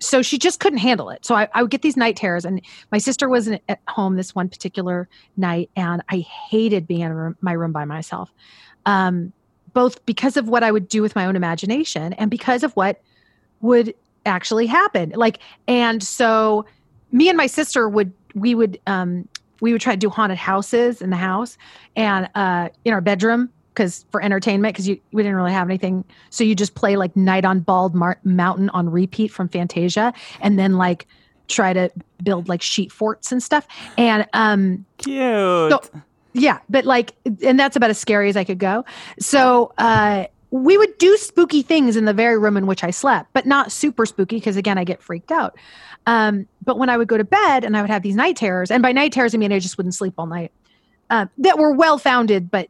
[0.00, 1.24] so she just couldn't handle it.
[1.24, 2.60] So I, I, would get these night terrors, and
[2.90, 7.52] my sister wasn't at home this one particular night, and I hated being in my
[7.52, 8.32] room by myself,
[8.86, 9.32] um,
[9.74, 13.02] both because of what I would do with my own imagination and because of what
[13.60, 13.94] would
[14.26, 15.10] actually happen.
[15.10, 16.64] Like, and so
[17.12, 19.28] me and my sister would we would um,
[19.60, 21.58] we would try to do haunted houses in the house
[21.94, 26.04] and uh, in our bedroom because for entertainment because we didn't really have anything.
[26.30, 30.58] So you just play like night on bald Mar- mountain on repeat from fantasia and
[30.58, 31.06] then like
[31.48, 31.90] try to
[32.22, 33.66] build like sheet forts and stuff.
[33.96, 35.72] And um cute.
[35.72, 35.80] So,
[36.32, 38.84] yeah but like and that's about as scary as i could go.
[39.18, 43.32] So uh we would do spooky things in the very room in which i slept
[43.32, 45.56] but not super spooky because again i get freaked out.
[46.06, 48.70] Um but when i would go to bed and i would have these night terrors
[48.70, 50.52] and by night terrors i mean i just wouldn't sleep all night
[51.10, 52.68] uh, that were well founded but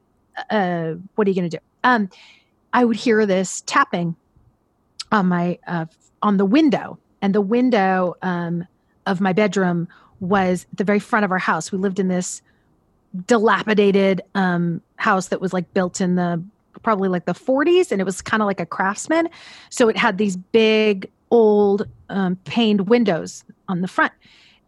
[0.50, 1.62] uh, what are you going to do?
[1.85, 2.09] Um,
[2.72, 4.16] I would hear this tapping
[5.12, 5.87] on my uh,
[6.22, 8.66] on the window, and the window um,
[9.07, 9.88] of my bedroom
[10.20, 11.72] was the very front of our house.
[11.72, 12.42] We lived in this
[13.26, 16.42] dilapidated um, house that was like built in the
[16.83, 19.29] probably like the 40s, and it was kind of like a craftsman.
[19.70, 24.12] So it had these big old um, paned windows on the front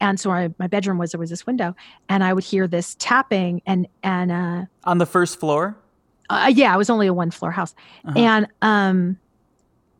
[0.02, 1.74] and so my, my bedroom was there was this window
[2.10, 5.74] and i would hear this tapping and and uh on the first floor
[6.28, 8.18] uh, yeah it was only a one floor house uh-huh.
[8.18, 9.16] and um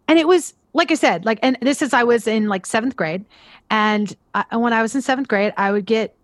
[0.09, 2.97] and it was like i said like and this is i was in like seventh
[2.97, 3.25] grade
[3.71, 6.15] and I, when i was in seventh grade i would get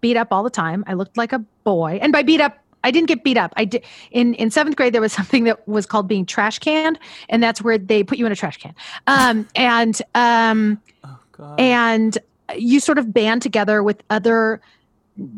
[0.00, 2.90] beat up all the time i looked like a boy and by beat up I
[2.90, 3.52] didn't get beat up.
[3.56, 4.92] I did in in seventh grade.
[4.92, 6.98] There was something that was called being trash canned,
[7.28, 8.74] and that's where they put you in a trash can.
[9.06, 12.18] Um, and um, oh, and
[12.56, 14.60] you sort of band together with other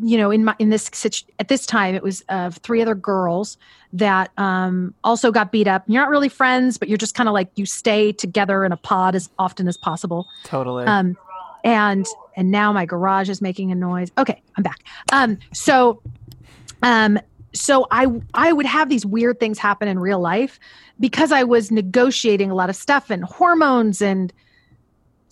[0.01, 0.89] you know in my in this
[1.39, 3.57] at this time it was uh, three other girls
[3.93, 5.83] that um, also got beat up.
[5.87, 8.77] You're not really friends but you're just kind of like you stay together in a
[8.77, 10.27] pod as often as possible.
[10.43, 10.85] Totally.
[10.85, 11.17] Um,
[11.63, 14.11] and and now my garage is making a noise.
[14.17, 14.83] Okay i'm back.
[15.11, 16.01] Um so
[16.83, 17.19] um
[17.53, 20.59] so i i would have these weird things happen in real life
[20.99, 24.33] because i was negotiating a lot of stuff and hormones and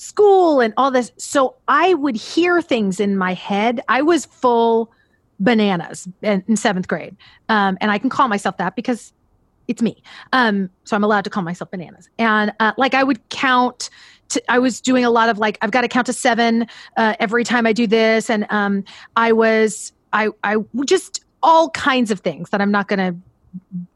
[0.03, 1.11] school and all this.
[1.17, 3.81] So I would hear things in my head.
[3.87, 4.91] I was full
[5.39, 7.15] bananas in, in seventh grade.
[7.49, 9.13] Um, and I can call myself that because
[9.67, 10.03] it's me.
[10.33, 12.09] Um, so I'm allowed to call myself bananas.
[12.19, 13.89] And uh, like I would count.
[14.49, 16.65] I was doing a lot of like I've got to count to seven
[16.97, 18.83] uh, every time I do this, and um,
[19.15, 23.15] I was I I just all kinds of things that I'm not going to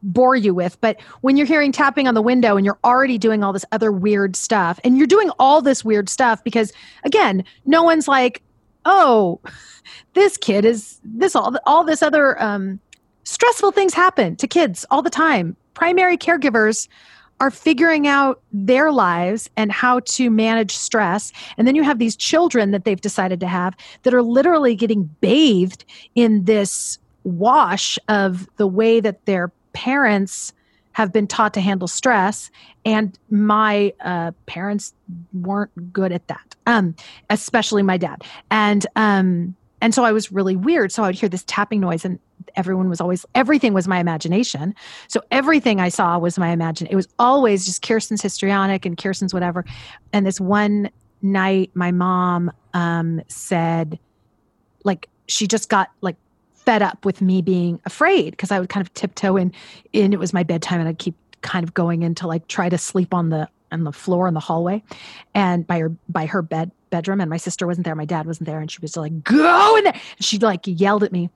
[0.04, 0.80] bore you with.
[0.82, 3.92] But when you're hearing tapping on the window and you're already doing all this other
[3.92, 6.72] weird stuff, and you're doing all this weird stuff because,
[7.04, 8.42] again, no one's like,
[8.86, 9.40] oh,
[10.14, 12.80] this kid is this all all this other um,
[13.24, 15.56] stressful things happen to kids all the time.
[15.74, 16.88] Primary caregivers
[17.40, 21.32] are figuring out their lives and how to manage stress.
[21.58, 25.04] And then you have these children that they've decided to have that are literally getting
[25.22, 30.54] bathed in this wash of the way that their parents
[30.94, 32.50] have been taught to handle stress
[32.86, 34.94] and my uh, parents
[35.34, 36.96] weren't good at that um,
[37.32, 38.24] especially my dad.
[38.52, 40.92] And um, and so i was really weird.
[40.92, 42.20] So i would hear this tapping noise and
[42.56, 44.76] everyone was always everything was my imagination.
[45.08, 49.34] So everything i saw was my imagination it was always just kirsten's histrionic and kirsten's
[49.34, 49.66] whatever.
[50.14, 50.92] And this one
[51.24, 53.98] night my mom um, said
[54.84, 56.16] like she just got like
[56.68, 59.54] fed up with me being afraid because I would kind of tiptoe in
[59.94, 62.68] and it was my bedtime and I'd keep kind of going in to like try
[62.68, 64.84] to sleep on the on the floor in the hallway
[65.34, 68.46] and by her by her bed bedroom and my sister wasn't there my dad wasn't
[68.46, 71.30] there and she was like go in there and she like yelled at me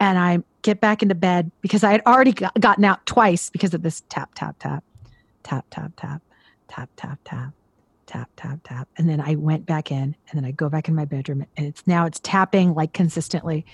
[0.00, 3.74] and i get back into bed because i had already got, gotten out twice because
[3.74, 4.84] of this tap tap tap
[5.42, 6.22] tap tap tap
[6.68, 7.52] tap tap tap
[8.06, 10.94] tap tap tap and then i went back in and then i go back in
[10.94, 13.64] my bedroom and it's now it's tapping like consistently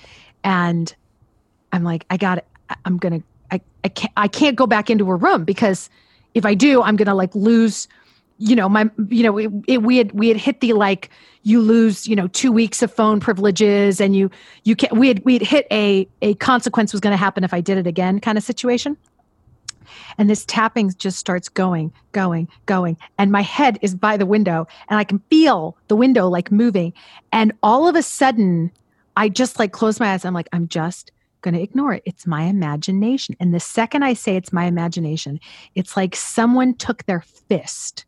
[0.44, 0.94] and
[1.74, 2.46] I'm like, I got it.
[2.86, 3.22] I'm gonna.
[3.50, 4.12] I I can't.
[4.16, 5.90] I can't go back into a room because
[6.34, 7.88] if I do, I'm gonna like lose.
[8.38, 8.90] You know, my.
[9.08, 11.10] You know, it, it, we had we had hit the like
[11.42, 12.06] you lose.
[12.08, 14.30] You know, two weeks of phone privileges, and you
[14.64, 14.96] you can't.
[14.96, 17.78] We had we had hit a a consequence was going to happen if I did
[17.78, 18.96] it again kind of situation.
[20.18, 22.96] and this tapping just starts going, going, going.
[23.18, 26.92] And my head is by the window and I can feel the window like moving.
[27.32, 28.70] And all of a sudden,
[29.16, 30.24] I just like close my eyes.
[30.24, 31.10] I'm like, I'm just
[31.44, 32.02] going to ignore it.
[32.06, 33.36] It's my imagination.
[33.38, 35.38] And the second I say it's my imagination,
[35.74, 38.06] it's like someone took their fist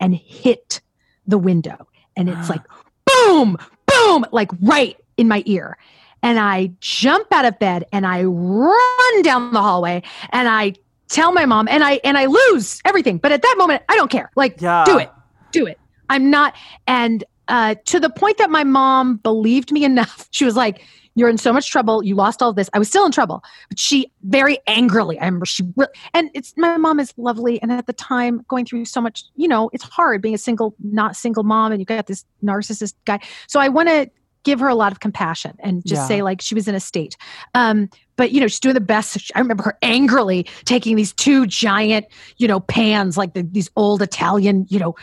[0.00, 0.80] and hit
[1.26, 1.88] the window.
[2.16, 2.54] And it's ah.
[2.54, 2.62] like,
[3.04, 5.76] boom, boom, like right in my ear.
[6.22, 10.74] And I jump out of bed and I run down the hallway and I
[11.08, 13.18] tell my mom and I and I lose everything.
[13.18, 14.30] But at that moment, I don't care.
[14.34, 14.84] Like, yeah.
[14.84, 15.10] do it.
[15.52, 15.78] Do it.
[16.08, 16.54] I'm not
[16.86, 20.28] and uh, to the point that my mom believed me enough.
[20.30, 20.82] She was like,
[21.14, 22.04] "You're in so much trouble.
[22.04, 25.18] You lost all this." I was still in trouble, but she very angrily.
[25.18, 28.64] I remember she really, and it's my mom is lovely, and at the time going
[28.64, 31.86] through so much, you know, it's hard being a single, not single mom, and you
[31.86, 33.20] got this narcissist guy.
[33.46, 34.10] So I want to
[34.44, 36.06] give her a lot of compassion and just yeah.
[36.06, 37.16] say like she was in a state.
[37.54, 39.30] Um, but you know she's doing the best.
[39.34, 42.06] I remember her angrily taking these two giant,
[42.38, 44.94] you know, pans like the, these old Italian, you know,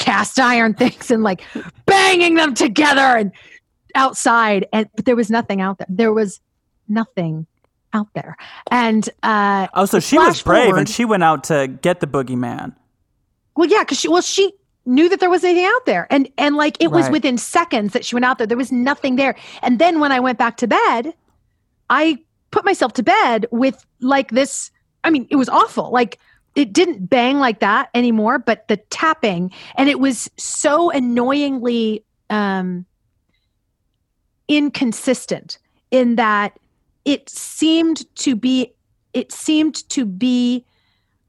[0.00, 1.42] cast iron things and like
[1.86, 3.30] banging them together and
[3.94, 5.86] outside and but there was nothing out there.
[5.88, 6.40] There was
[6.88, 7.46] nothing
[7.92, 8.36] out there.
[8.70, 12.06] And uh oh so she was brave forward, and she went out to get the
[12.08, 12.74] boogeyman.
[13.56, 14.52] Well yeah because she well she
[14.86, 16.06] knew that there was anything out there.
[16.10, 18.46] And and like it was within seconds that she went out there.
[18.46, 19.36] There was nothing there.
[19.62, 21.14] And then when i went back to bed
[21.90, 22.16] i
[22.50, 24.70] put myself to bed with like this
[25.04, 25.90] i mean it was awful.
[25.90, 26.18] Like
[26.54, 32.86] it didn't bang like that anymore, but the tapping, and it was so annoyingly um,
[34.48, 35.58] inconsistent
[35.90, 36.58] in that
[37.04, 38.72] it seemed to be
[39.12, 40.64] it seemed to be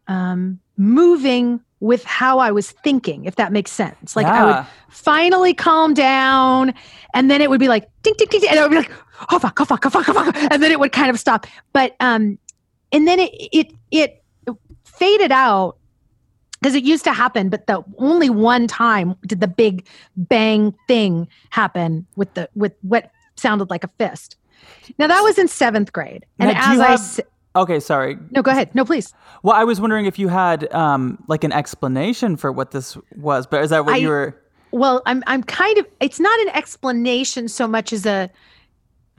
[0.07, 4.15] um, moving with how I was thinking, if that makes sense.
[4.15, 4.43] Like yeah.
[4.43, 6.73] I would finally calm down,
[7.13, 8.91] and then it would be like ding ding ding, and I would be like,
[9.31, 11.47] oh fuck, oh fuck, oh fuck, oh fuck, and then it would kind of stop.
[11.73, 12.37] But um,
[12.91, 14.20] and then it it it
[15.01, 15.77] faded out
[16.61, 21.27] because it used to happen, but the only one time did the big bang thing
[21.49, 24.37] happen with the with what sounded like a fist.
[24.99, 27.19] Now that was in seventh grade, and now, as I have,
[27.63, 29.11] okay, sorry, no, go ahead, no, please.
[29.41, 33.47] Well, I was wondering if you had um like an explanation for what this was,
[33.47, 34.37] but is that what I, you were?
[34.69, 35.87] Well, I'm I'm kind of.
[35.99, 38.29] It's not an explanation so much as a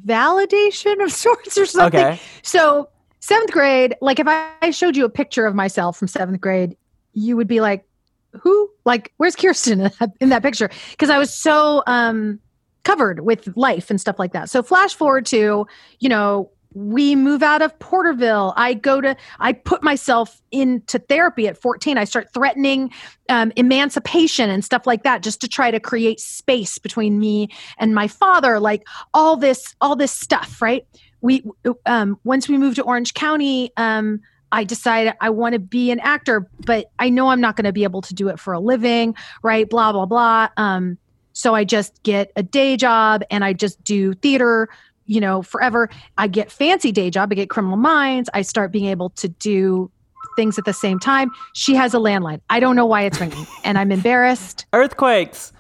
[0.07, 2.01] validation of sorts or something.
[2.01, 2.21] Okay.
[2.43, 2.89] So
[3.23, 6.77] seventh grade, like if I showed you a picture of myself from seventh grade,
[7.15, 7.87] you would be like,
[8.33, 8.71] who?
[8.85, 10.71] Like, where's Kirsten in that picture?
[10.91, 12.41] Because I was so um,
[12.83, 14.51] covered with life and stuff like that.
[14.51, 15.67] So flash forward to,
[16.01, 18.55] you know, we move out of Porterville.
[18.57, 21.99] I go to, I put myself into therapy at 14.
[21.99, 22.91] I start threatening
[23.29, 27.95] um, emancipation and stuff like that just to try to create space between me and
[27.95, 28.59] my father.
[28.59, 30.87] Like all this, all this stuff, right?
[31.23, 31.45] We
[31.87, 34.21] um, once we moved to Orange County, um,
[34.51, 37.73] I decided I want to be an actor, but I know I'm not going to
[37.73, 39.69] be able to do it for a living, right?
[39.69, 40.49] Blah blah blah.
[40.59, 40.99] Um,
[41.33, 44.69] so I just get a day job and I just do theater,
[45.07, 45.89] you know, forever.
[46.19, 47.33] I get fancy day job.
[47.33, 48.29] I get Criminal Minds.
[48.35, 49.91] I start being able to do
[50.37, 51.31] things at the same time.
[51.55, 52.41] She has a landline.
[52.51, 54.67] I don't know why it's ringing, and I'm embarrassed.
[54.73, 55.53] Earthquakes.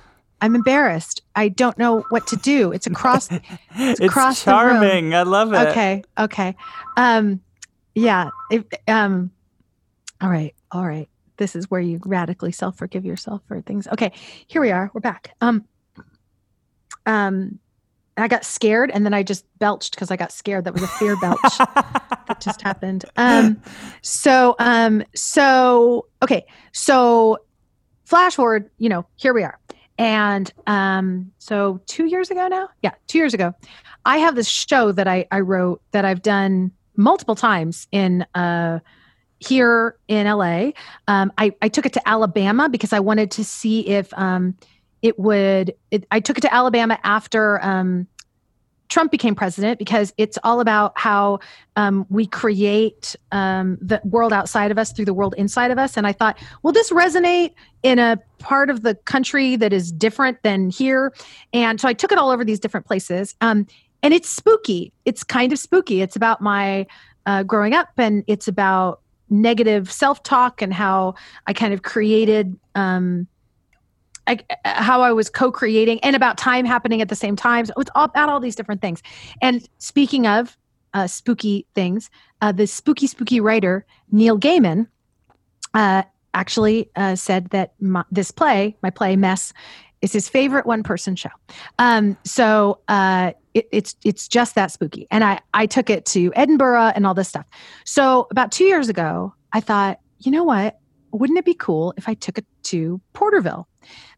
[0.42, 1.22] I'm embarrassed.
[1.36, 2.72] I don't know what to do.
[2.72, 3.30] It's across.
[3.74, 5.14] It's, it's across charming.
[5.14, 5.68] I love it.
[5.68, 6.02] Okay.
[6.18, 6.54] Okay.
[6.98, 7.40] Um,
[7.94, 8.28] yeah.
[8.50, 9.30] If, um,
[10.20, 10.54] all right.
[10.70, 11.08] All right.
[11.38, 13.88] This is where you radically self forgive yourself for things.
[13.88, 14.12] Okay.
[14.46, 14.90] Here we are.
[14.92, 15.34] We're back.
[15.40, 15.64] Um,
[17.06, 17.58] um,
[18.16, 20.64] I got scared and then I just belched because I got scared.
[20.64, 23.04] That was a fear belch that just happened.
[23.16, 23.62] Um,
[24.02, 26.44] so, um, so, okay.
[26.72, 27.38] So,
[28.04, 29.58] flash forward, you know, here we are.
[30.02, 33.54] And um, so two years ago now, yeah, two years ago,
[34.04, 38.80] I have this show that I, I wrote that I've done multiple times in uh,
[39.38, 40.72] here in LA.
[41.06, 44.56] Um, I, I took it to Alabama because I wanted to see if um,
[45.02, 45.72] it would.
[45.92, 48.08] It, I took it to Alabama after um,
[48.92, 51.40] Trump became president because it's all about how
[51.76, 55.96] um, we create um, the world outside of us through the world inside of us.
[55.96, 60.42] And I thought, will this resonate in a part of the country that is different
[60.42, 61.12] than here?
[61.54, 63.34] And so I took it all over these different places.
[63.40, 63.66] Um,
[64.02, 64.92] and it's spooky.
[65.06, 66.02] It's kind of spooky.
[66.02, 66.86] It's about my
[67.24, 71.14] uh, growing up and it's about negative self talk and how
[71.46, 72.58] I kind of created.
[72.74, 73.26] Um,
[74.64, 77.66] How I was co-creating and about time happening at the same time.
[77.66, 79.02] So it's all about all these different things.
[79.40, 80.56] And speaking of
[80.94, 82.08] uh, spooky things,
[82.40, 84.86] uh, the spooky spooky writer Neil Gaiman
[85.74, 86.02] uh,
[86.34, 89.52] actually uh, said that my, this play, my play Mess,
[90.02, 91.30] is his favorite one-person show.
[91.78, 95.06] Um, so uh, it, it's it's just that spooky.
[95.10, 97.46] And I I took it to Edinburgh and all this stuff.
[97.84, 100.78] So about two years ago, I thought, you know what?
[101.12, 103.68] Wouldn't it be cool if I took it to Porterville?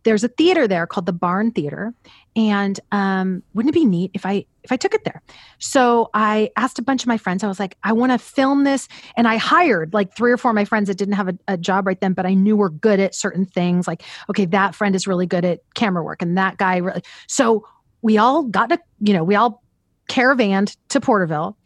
[0.04, 1.94] There's a theater there called the Barn Theater,
[2.36, 5.22] and um, wouldn't it be neat if I if I took it there?
[5.58, 7.42] So I asked a bunch of my friends.
[7.42, 10.50] I was like, I want to film this, and I hired like three or four
[10.50, 12.70] of my friends that didn't have a, a job right then, but I knew were
[12.70, 13.88] good at certain things.
[13.88, 17.02] Like, okay, that friend is really good at camera work, and that guy really.
[17.26, 17.66] So
[18.02, 19.62] we all got to, you know, we all
[20.08, 21.56] caravanned to Porterville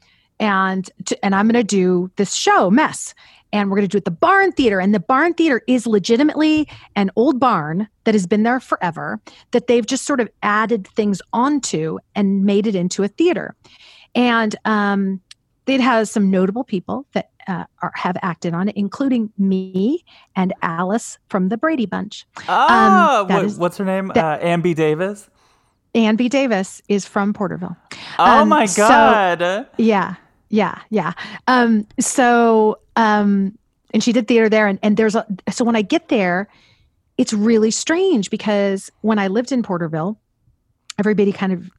[0.40, 3.14] and to, and I'm going to do this show mess
[3.52, 5.86] and we're going to do it at the barn theater and the barn theater is
[5.86, 9.20] legitimately an old barn that has been there forever
[9.52, 13.54] that they've just sort of added things onto and made it into a theater
[14.14, 15.20] and um,
[15.66, 20.04] it has some notable people that uh, are, have acted on it including me
[20.36, 24.44] and alice from the brady bunch oh um, what, is, what's her name that, uh,
[24.44, 24.74] Ann B.
[24.74, 25.30] Davis
[25.94, 26.28] Ann B.
[26.28, 27.76] Davis is from Porterville.
[28.18, 29.40] Oh um, my God.
[29.40, 30.16] So, yeah.
[30.50, 30.80] Yeah.
[30.90, 31.12] Yeah.
[31.46, 33.56] Um, so, um,
[33.94, 34.66] and she did theater there.
[34.66, 36.48] And, and there's a, so when I get there,
[37.16, 40.18] it's really strange because when I lived in Porterville,
[40.98, 41.70] everybody kind of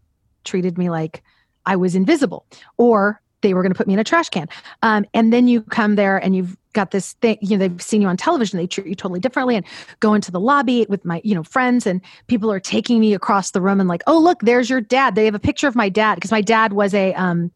[0.45, 1.21] treated me like
[1.65, 2.45] I was invisible
[2.77, 4.47] or they were going to put me in a trash can.
[4.81, 8.01] Um, and then you come there and you've got this thing, you know, they've seen
[8.01, 9.65] you on television, they treat you totally differently and
[9.99, 13.51] go into the lobby with my, you know, friends and people are taking me across
[13.51, 15.15] the room and like, oh, look, there's your dad.
[15.15, 17.51] They have a picture of my dad because my dad was a, um,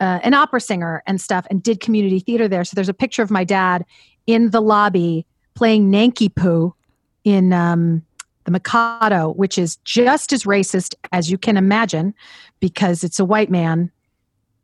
[0.00, 2.64] uh, an opera singer and stuff and did community theater there.
[2.64, 3.84] So there's a picture of my dad
[4.26, 6.74] in the lobby playing Nanki-Poo
[7.24, 8.02] in, um,
[8.48, 12.14] the Mikado, which is just as racist as you can imagine
[12.60, 13.90] because it's a white man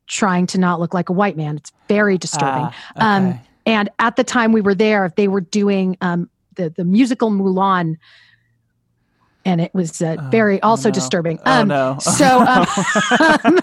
[0.06, 1.58] trying to not look like a white man.
[1.58, 2.64] It's very disturbing.
[2.64, 3.06] Ah, okay.
[3.06, 7.30] um, and at the time we were there, they were doing um, the the musical
[7.30, 7.96] Mulan,
[9.44, 10.92] and it was uh, oh, very also no.
[10.92, 11.38] disturbing.
[11.46, 11.98] Oh, um, no.
[12.00, 13.58] so, um,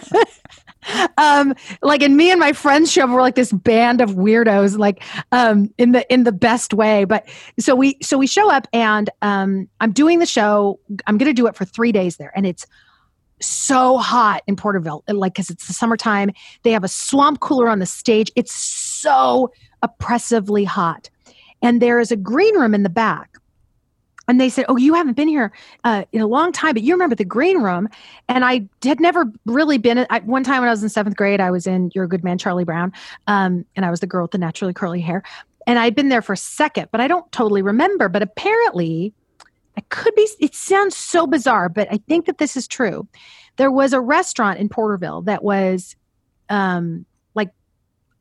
[1.18, 4.78] um, like, and me and my friends show up were like this band of weirdos,
[4.78, 7.06] like um, in the in the best way.
[7.06, 7.28] But
[7.60, 10.80] so we so we show up, and um, I'm doing the show.
[11.08, 12.66] I'm going to do it for three days there, and it's
[13.42, 16.32] so hot in Porterville, like because it's the summertime.
[16.64, 18.32] They have a swamp cooler on the stage.
[18.36, 19.52] It's so
[19.82, 21.10] oppressively hot.
[21.62, 23.31] And there is a green room in the back.
[24.32, 25.52] And they said, Oh, you haven't been here
[25.84, 27.90] uh, in a long time, but you remember the green room.
[28.30, 30.08] And I had never really been.
[30.10, 32.24] I, one time when I was in seventh grade, I was in You're a Good
[32.24, 32.94] Man, Charlie Brown.
[33.28, 35.22] Um, and I was the girl with the naturally curly hair.
[35.68, 38.08] And I'd been there for a second, but I don't totally remember.
[38.08, 39.14] But apparently,
[39.78, 43.06] I could be, it sounds so bizarre, but I think that this is true.
[43.58, 45.98] There was a restaurant in Porterville that was
[46.48, 47.06] um,
[47.36, 47.50] like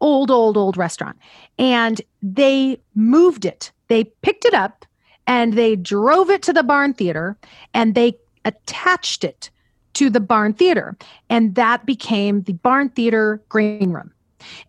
[0.00, 1.18] old, old, old restaurant.
[1.56, 3.70] And they moved it.
[3.86, 4.86] They picked it up
[5.30, 7.36] and they drove it to the barn theater
[7.72, 9.48] and they attached it
[9.94, 10.96] to the barn theater.
[11.28, 14.10] And that became the barn theater green room.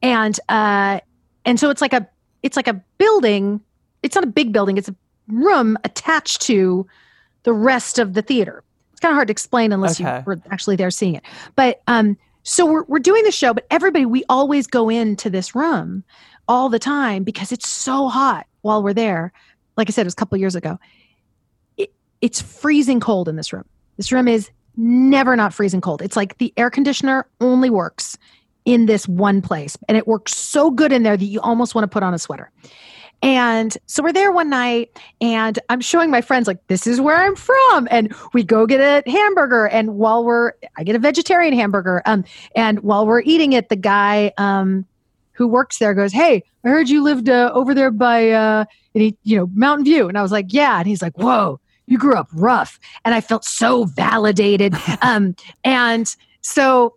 [0.03, 0.99] And uh,
[1.45, 2.07] and so it's like a
[2.43, 3.59] it's like a building.
[4.03, 4.77] It's not a big building.
[4.77, 4.95] It's a
[5.27, 6.85] room attached to
[7.41, 8.63] the rest of the theater.
[8.91, 10.17] It's kind of hard to explain unless okay.
[10.17, 11.23] you were actually there seeing it.
[11.55, 15.55] But um, so we're we're doing the show, but everybody we always go into this
[15.55, 16.03] room
[16.47, 19.33] all the time because it's so hot while we're there.
[19.77, 20.79] Like I said, it was a couple years ago.
[21.77, 23.65] It, it's freezing cold in this room.
[23.97, 26.01] This room is never not freezing cold.
[26.01, 28.17] It's like the air conditioner only works
[28.65, 31.83] in this one place, and it works so good in there that you almost want
[31.83, 32.51] to put on a sweater.
[33.23, 37.15] And so we're there one night and I'm showing my friends, like, this is where
[37.15, 37.87] I'm from.
[37.91, 39.67] And we go get a hamburger.
[39.67, 42.01] And while we're, I get a vegetarian hamburger.
[42.07, 42.23] Um,
[42.55, 44.87] and while we're eating it, the guy, um,
[45.41, 49.17] who works there goes, Hey, I heard you lived uh, over there by, uh, he,
[49.23, 50.07] you know, Mountain View.
[50.07, 50.77] And I was like, Yeah.
[50.77, 52.79] And he's like, Whoa, you grew up rough.
[53.03, 54.75] And I felt so validated.
[55.01, 56.95] um, and so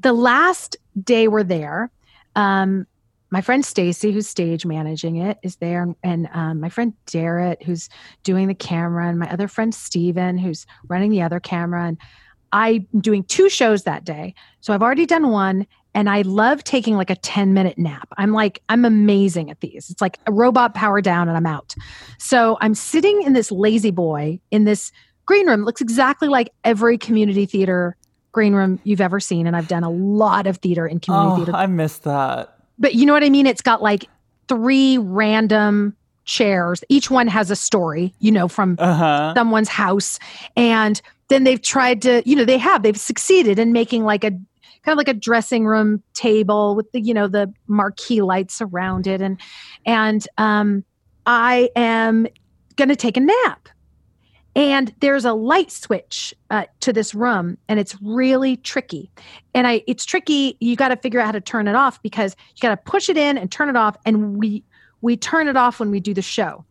[0.00, 1.90] the last day we're there,
[2.36, 2.86] um,
[3.30, 7.62] my friend Stacy, who's stage managing it, is there, and, and um, my friend Darrett,
[7.62, 7.90] who's
[8.22, 11.86] doing the camera, and my other friend Steven, who's running the other camera.
[11.88, 11.98] And
[12.52, 14.34] I'm doing two shows that day.
[14.60, 15.66] So I've already done one,
[15.96, 18.08] and I love taking like a 10 minute nap.
[18.16, 19.90] I'm like, I'm amazing at these.
[19.90, 21.74] It's like a robot power down, and I'm out.
[22.18, 24.92] So I'm sitting in this lazy boy in this
[25.24, 25.62] green room.
[25.62, 27.96] It looks exactly like every community theater
[28.30, 29.46] green room you've ever seen.
[29.46, 31.52] And I've done a lot of theater in community oh, theater.
[31.56, 33.46] I miss that but you know what I mean?
[33.46, 34.08] It's got like
[34.48, 36.82] three random chairs.
[36.88, 39.34] Each one has a story, you know, from uh-huh.
[39.36, 40.18] someone's house.
[40.56, 44.32] And then they've tried to, you know, they have, they've succeeded in making like a
[44.86, 49.06] kind of like a dressing room table with the, you know, the marquee lights around
[49.06, 49.20] it.
[49.20, 49.38] And,
[49.84, 50.84] and, um,
[51.26, 52.26] I am
[52.76, 53.68] going to take a nap.
[54.54, 59.10] and there's a light switch uh, to this room and it's really tricky
[59.54, 62.34] and i it's tricky you got to figure out how to turn it off because
[62.54, 64.64] you got to push it in and turn it off and we
[65.02, 66.64] we turn it off when we do the show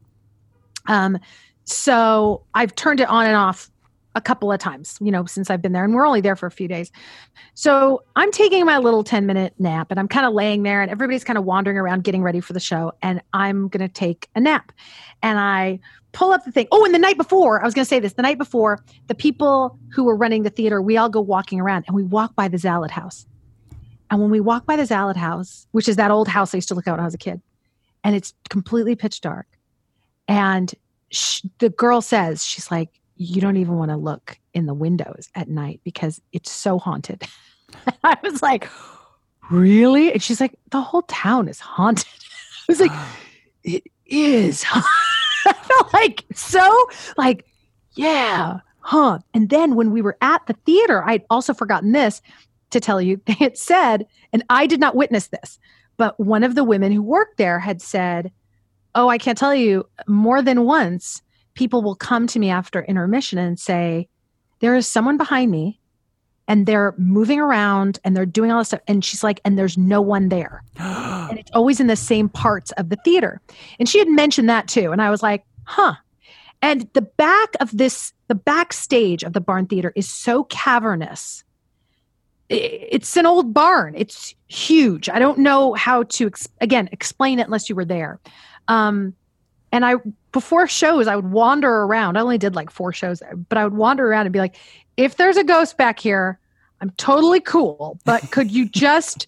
[0.88, 1.18] um
[1.66, 3.70] so i've turned it on and off
[4.16, 6.45] a couple of times, you know, since I've been there, and we're only there for
[6.45, 6.91] a few days.
[7.53, 10.89] So I'm taking my little 10 minute nap and I'm kind of laying there, and
[10.89, 12.93] everybody's kind of wandering around getting ready for the show.
[13.01, 14.72] And I'm going to take a nap.
[15.22, 15.80] And I
[16.13, 16.68] pull up the thing.
[16.72, 19.16] Oh, and the night before, I was going to say this the night before, the
[19.16, 22.47] people who were running the theater, we all go walking around and we walk by
[22.47, 23.26] the Zalud house.
[24.09, 26.70] And when we walk by the Zalud house, which is that old house I used
[26.70, 27.41] to look at when I was a kid,
[28.03, 29.47] and it's completely pitch dark.
[30.28, 30.74] And
[31.09, 35.30] she, the girl says, she's like, you don't even want to look in the windows
[35.36, 37.24] at night because it's so haunted.
[38.03, 38.70] I was like,
[39.49, 40.11] really?
[40.11, 42.07] And she's like, the whole town is haunted.
[42.70, 42.91] I was like,
[43.63, 44.66] it is.
[45.47, 46.88] I felt like so
[47.18, 47.45] like,
[47.93, 49.20] yeah, huh.
[49.34, 52.22] And then when we were at the theater, I'd also forgotten this
[52.72, 53.22] to tell you.
[53.26, 55.59] They had said, and I did not witness this,
[55.97, 58.32] but one of the women who worked there had said,
[58.97, 61.22] Oh, I can't tell you more than once
[61.56, 64.08] people will come to me after intermission and say,
[64.60, 65.80] There is someone behind me
[66.47, 68.82] and they're moving around and they're doing all this stuff.
[68.88, 70.64] And she's like, and there's no one there.
[70.78, 73.41] and it's always in the same parts of the theater.
[73.80, 74.91] And she had mentioned that too.
[74.91, 75.95] And I was like, huh.
[76.62, 81.43] And the back of this, the backstage of the barn theater is so cavernous.
[82.47, 83.95] It's an old barn.
[83.97, 85.10] It's huge.
[85.10, 88.20] I don't know how to, ex- again, explain it unless you were there.
[88.68, 89.16] Um,
[89.76, 89.95] and I
[90.32, 92.17] before shows, I would wander around.
[92.17, 94.55] I only did like four shows, but I would wander around and be like,
[94.95, 96.39] if there's a ghost back here,
[96.82, 99.28] I'm totally cool, but could you just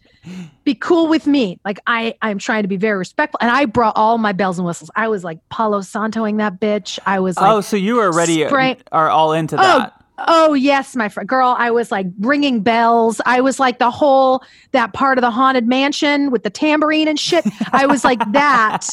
[0.63, 1.59] be cool with me?
[1.65, 3.39] Like I, I'm trying to be very respectful.
[3.41, 4.89] And I brought all my bells and whistles.
[4.95, 6.97] I was like Palo Santoing that bitch.
[7.05, 9.93] I was like, Oh, so you were ready uh, spray- are all into oh, that.
[10.19, 11.55] Oh yes, my friend, girl.
[11.57, 13.21] I was like ringing bells.
[13.25, 17.19] I was like the whole that part of the haunted mansion with the tambourine and
[17.19, 17.45] shit.
[17.71, 18.87] I was like that,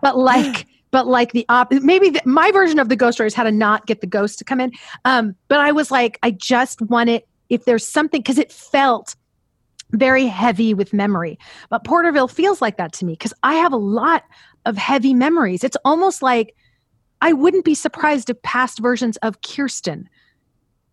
[0.00, 3.34] but like but like the op maybe the, my version of the ghost story is
[3.34, 4.72] how to not get the ghost to come in
[5.04, 9.14] um but i was like i just want it if there's something because it felt
[9.92, 11.38] very heavy with memory
[11.70, 14.24] but porterville feels like that to me because i have a lot
[14.66, 16.54] of heavy memories it's almost like
[17.22, 20.08] i wouldn't be surprised if past versions of kirsten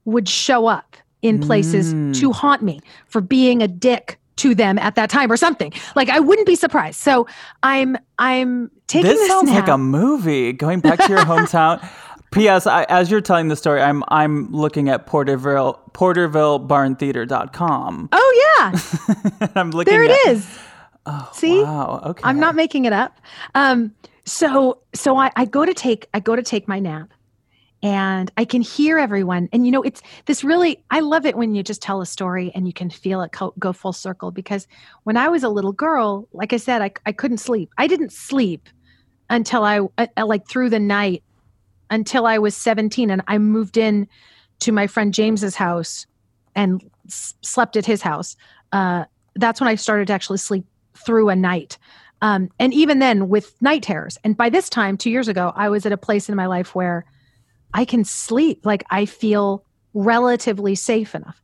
[0.06, 2.16] would show up in places mm.
[2.16, 5.74] to haunt me for being a dick to them at that time or something.
[5.96, 7.00] Like I wouldn't be surprised.
[7.00, 7.28] So
[7.64, 9.56] I'm I'm taking this, sounds now.
[9.56, 10.54] like a movie.
[10.54, 11.86] Going back to your hometown.
[12.32, 12.68] P.S.
[12.68, 18.10] I, as you're telling the story, I'm I'm looking at Porterville PortervilleBarnTheater.com.
[18.12, 19.94] Oh yeah, I'm looking.
[19.94, 20.60] There it at, is.
[21.06, 22.02] Oh, See, wow.
[22.08, 23.20] Okay, I'm not making it up.
[23.54, 23.94] Um,
[24.26, 27.10] so so I, I go to take I go to take my nap,
[27.84, 29.50] and I can hear everyone.
[29.52, 32.52] And you know, it's this really, I love it when you just tell a story
[32.56, 34.68] and you can feel it go full circle because
[35.04, 37.70] when I was a little girl, like I said, I, I couldn't sleep.
[37.78, 38.70] I didn't sleep
[39.30, 41.24] until I, uh, uh like through the night
[41.90, 44.08] until I was 17 and I moved in
[44.60, 46.08] to my friend James's house
[46.56, 48.36] and s- slept at his house.
[48.72, 49.06] Uh,
[49.36, 50.66] that's when I started to actually sleep
[50.96, 51.78] through a night.
[52.22, 54.18] Um, and even then with night terrors.
[54.24, 56.74] And by this time, two years ago, I was at a place in my life
[56.74, 57.06] where
[57.76, 58.66] I can sleep.
[58.66, 59.64] Like I feel
[59.94, 61.42] relatively safe enough.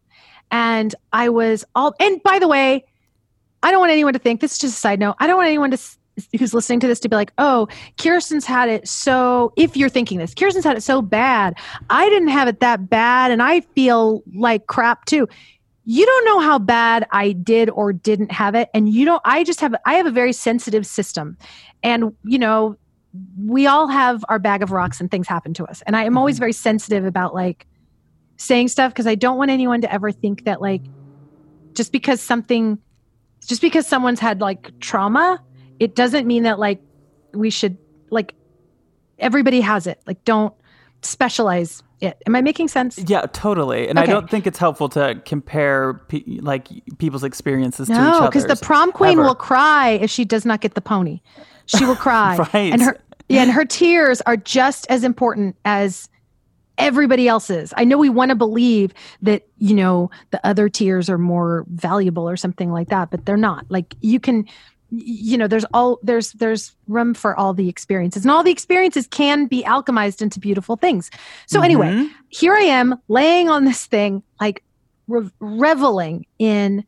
[0.49, 2.85] And I was all, and by the way,
[3.61, 5.15] I don't want anyone to think this is just a side note.
[5.19, 5.77] I don't want anyone to
[6.37, 7.67] who's listening to this to be like, oh,
[7.97, 9.53] Kirsten's had it so.
[9.55, 11.55] If you're thinking this, Kirsten's had it so bad.
[11.89, 15.27] I didn't have it that bad, and I feel like crap too.
[15.85, 19.21] You don't know how bad I did or didn't have it, and you don't.
[19.25, 19.75] I just have.
[19.85, 21.37] I have a very sensitive system,
[21.83, 22.77] and you know,
[23.37, 25.81] we all have our bag of rocks and things happen to us.
[25.85, 26.41] And I am always mm-hmm.
[26.41, 27.67] very sensitive about like
[28.37, 30.81] saying stuff because I don't want anyone to ever think that like
[31.73, 32.79] just because something
[33.45, 35.43] just because someone's had like trauma,
[35.79, 36.81] it doesn't mean that like
[37.33, 37.77] we should
[38.09, 38.33] like
[39.19, 40.01] everybody has it.
[40.05, 40.53] Like don't
[41.01, 42.21] specialize it.
[42.25, 42.97] Am I making sense?
[42.97, 43.87] Yeah, totally.
[43.87, 44.09] And okay.
[44.09, 48.27] I don't think it's helpful to compare pe- like people's experiences no, to each other.
[48.27, 49.23] because the prom queen ever.
[49.23, 51.21] will cry if she does not get the pony.
[51.77, 52.37] She will cry.
[52.53, 52.73] right.
[52.73, 52.99] And her
[53.29, 56.09] yeah, and her tears are just as important as
[56.77, 57.73] everybody else's.
[57.77, 62.27] I know we want to believe that, you know, the other tears are more valuable
[62.27, 63.65] or something like that, but they're not.
[63.69, 64.47] Like you can
[64.93, 69.07] you know there's all there's there's room for all the experiences and all the experiences
[69.07, 71.09] can be alchemized into beautiful things
[71.45, 71.63] so mm-hmm.
[71.63, 74.61] anyway here i am laying on this thing like
[75.07, 76.83] re- reveling in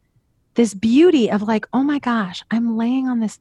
[0.56, 3.40] this beauty of like oh my gosh i'm laying on this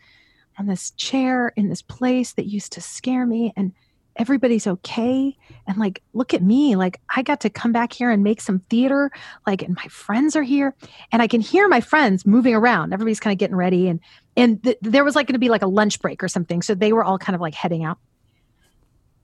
[0.58, 3.72] on this chair in this place that used to scare me and
[4.16, 5.36] everybody's okay.
[5.66, 8.58] And like look at me like i got to come back here and make some
[8.70, 9.10] theater
[9.46, 10.74] like and my friends are here
[11.10, 12.92] and i can hear my friends moving around.
[12.92, 14.00] Everybody's kind of getting ready and
[14.36, 16.74] and th- there was like going to be like a lunch break or something so
[16.74, 17.98] they were all kind of like heading out.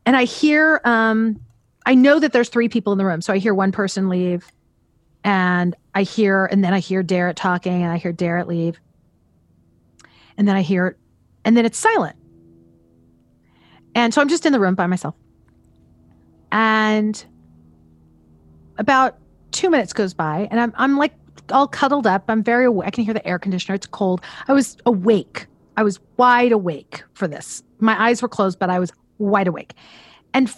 [0.06, 1.40] And i hear um
[1.84, 4.50] i know that there's three people in the room so i hear one person leave
[5.24, 8.80] and i hear and then i hear darrett talking and i hear darrett leave
[10.38, 10.96] and then i hear
[11.48, 12.14] and then it's silent
[13.98, 15.16] and so I'm just in the room by myself.
[16.52, 17.22] And
[18.78, 19.18] about
[19.50, 21.12] two minutes goes by, and I'm, I'm like
[21.50, 22.24] all cuddled up.
[22.28, 22.86] I'm very awake.
[22.86, 23.74] I can hear the air conditioner.
[23.74, 24.20] It's cold.
[24.46, 25.46] I was awake.
[25.76, 27.62] I was wide awake for this.
[27.80, 29.74] My eyes were closed, but I was wide awake.
[30.32, 30.48] And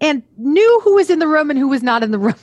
[0.00, 2.34] and knew who was in the room and who was not in the room.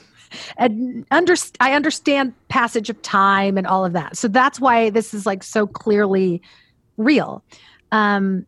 [0.58, 4.16] and under, I understand passage of time and all of that.
[4.16, 6.42] So that's why this is like so clearly
[6.98, 7.44] real.
[7.92, 8.46] Um,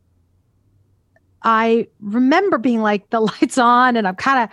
[1.44, 4.50] I remember being like, the lights on, and I'm kind of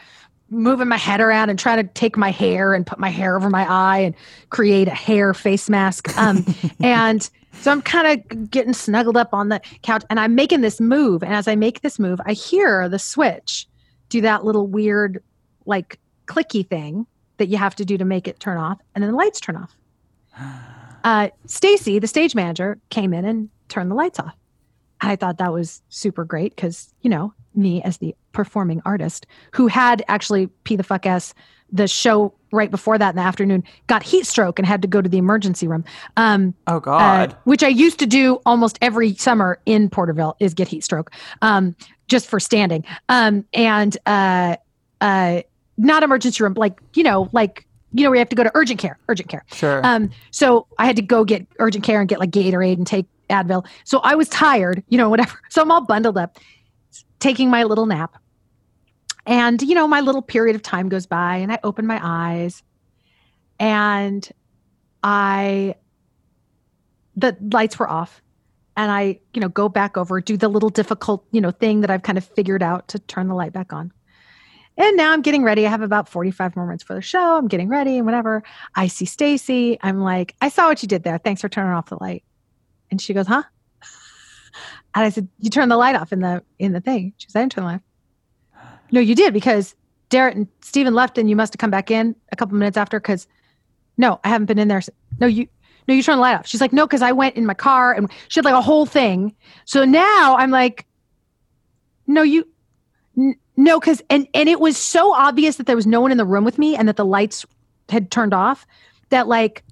[0.51, 3.49] moving my head around and trying to take my hair and put my hair over
[3.49, 4.15] my eye and
[4.51, 6.17] create a hair face mask.
[6.19, 6.45] Um,
[6.81, 10.81] and so I'm kind of getting snuggled up on the couch and I'm making this
[10.81, 11.23] move.
[11.23, 13.67] And as I make this move, I hear the switch
[14.11, 15.23] do that little weird,
[15.65, 17.07] like clicky thing
[17.39, 18.79] that you have to do to make it turn off.
[18.95, 19.77] And then the lights turn off.
[21.05, 24.35] Uh, Stacy, the stage manager, came in and turned the lights off.
[25.01, 29.67] I thought that was super great because, you know, me as the performing artist who
[29.67, 31.35] had actually P the fuck S
[31.73, 35.01] the show right before that in the afternoon got heat stroke and had to go
[35.01, 35.85] to the emergency room.
[36.17, 37.33] Um, oh God!
[37.33, 41.11] Uh, which I used to do almost every summer in Porterville is get heat stroke,
[41.41, 41.75] um,
[42.09, 42.85] just for standing.
[43.09, 44.57] Um, and uh,
[45.01, 45.43] uh,
[45.79, 48.79] not emergency room, like you know, like you know, we have to go to urgent
[48.79, 49.45] care, urgent care.
[49.53, 49.81] Sure.
[49.85, 53.07] Um, so I had to go get urgent care and get like Gatorade and take
[53.33, 53.67] Advil.
[53.85, 55.39] So I was tired, you know, whatever.
[55.51, 56.39] So I'm all bundled up,
[57.19, 58.17] taking my little nap.
[59.27, 62.63] And, you know, my little period of time goes by and I open my eyes
[63.59, 64.29] and
[65.03, 65.77] I,
[67.17, 68.23] the lights were off.
[68.75, 71.91] And I, you know, go back over, do the little difficult, you know, thing that
[71.91, 73.93] I've kind of figured out to turn the light back on.
[74.79, 75.67] And now I'm getting ready.
[75.67, 77.37] I have about 45 more minutes for the show.
[77.37, 78.43] I'm getting ready and whatever.
[78.75, 79.79] I see Stacy.
[79.83, 81.19] I'm like, I saw what you did there.
[81.19, 82.25] Thanks for turning off the light.
[82.93, 83.43] And she goes, huh?
[84.95, 87.15] And I said, you turned the light off in the in the thing.
[87.17, 87.81] She said, I didn't turn the light.
[88.93, 89.75] No, you did because
[90.11, 93.01] Derek and Steven left and you must have come back in a couple minutes after
[93.01, 93.27] because
[93.97, 94.83] no, I haven't been in there.
[95.19, 95.49] No, you
[95.89, 96.47] no, you turned the light off.
[96.47, 98.85] She's like, no, because I went in my car and she had like a whole
[98.85, 99.35] thing.
[99.65, 100.87] So now I'm like,
[102.07, 102.47] no, you
[103.17, 106.19] n- no, because and and it was so obvious that there was no one in
[106.19, 107.47] the room with me and that the lights
[107.89, 108.67] had turned off
[109.09, 109.65] that like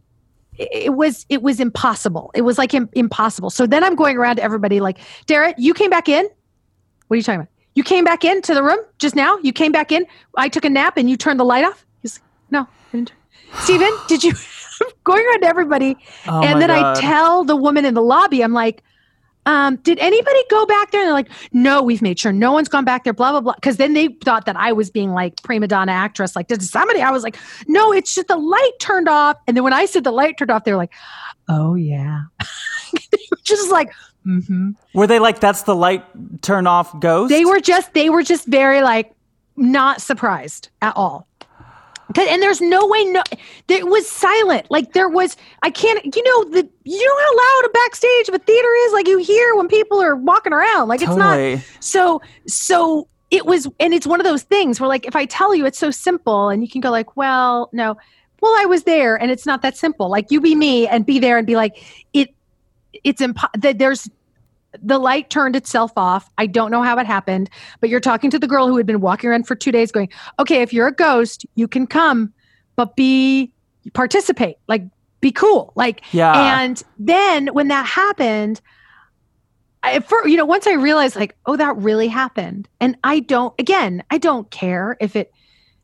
[0.60, 2.30] it was it was impossible.
[2.34, 3.50] It was like Im- impossible.
[3.50, 6.24] So then I'm going around to everybody like, Darrett, you came back in.
[7.08, 7.52] What are you talking about?
[7.74, 9.38] You came back into the room just now.
[9.42, 10.06] You came back in.
[10.36, 11.86] I took a nap and you turned the light off.
[12.02, 13.12] He's like, no, I didn't.
[13.60, 14.32] Steven, did you?
[14.82, 15.96] I'm going around to everybody,
[16.26, 16.96] oh and then God.
[16.96, 18.82] I tell the woman in the lobby, I'm like,
[19.46, 21.00] um, did anybody go back there?
[21.00, 23.54] And they're like, no, we've made sure no one's gone back there, blah, blah, blah.
[23.62, 26.36] Cause then they thought that I was being like prima donna actress.
[26.36, 27.00] Like, did somebody?
[27.00, 27.36] I was like,
[27.66, 29.36] no, it's just the light turned off.
[29.46, 30.92] And then when I said the light turned off, they were like,
[31.48, 32.22] oh, yeah.
[33.44, 33.92] just like,
[34.26, 34.70] mm-hmm.
[34.94, 36.04] Were they like, that's the light
[36.42, 37.30] turn off ghost?
[37.30, 39.14] They were just, they were just very like,
[39.56, 41.26] not surprised at all
[42.18, 43.22] and there's no way no
[43.68, 44.66] it was silent.
[44.70, 48.34] Like there was i can't you know the you know how loud a backstage of
[48.34, 48.92] a theater is?
[48.92, 50.88] Like you hear when people are walking around.
[50.88, 51.52] Like totally.
[51.52, 55.14] it's not so so it was and it's one of those things where like if
[55.14, 57.96] i tell you it's so simple and you can go like well no.
[58.40, 60.10] Well i was there and it's not that simple.
[60.10, 62.34] Like you be me and be there and be like it
[63.04, 64.08] it's impo- there's
[64.80, 66.30] the light turned itself off.
[66.38, 67.50] I don't know how it happened,
[67.80, 70.08] but you're talking to the girl who had been walking around for two days going,
[70.38, 72.32] okay, if you're a ghost, you can come,
[72.76, 73.52] but be
[73.94, 74.84] participate, like
[75.20, 75.72] be cool.
[75.74, 76.60] Like, yeah.
[76.60, 78.60] And then when that happened,
[79.82, 82.68] I, for, you know, once I realized like, oh, that really happened.
[82.80, 85.32] And I don't, again, I don't care if it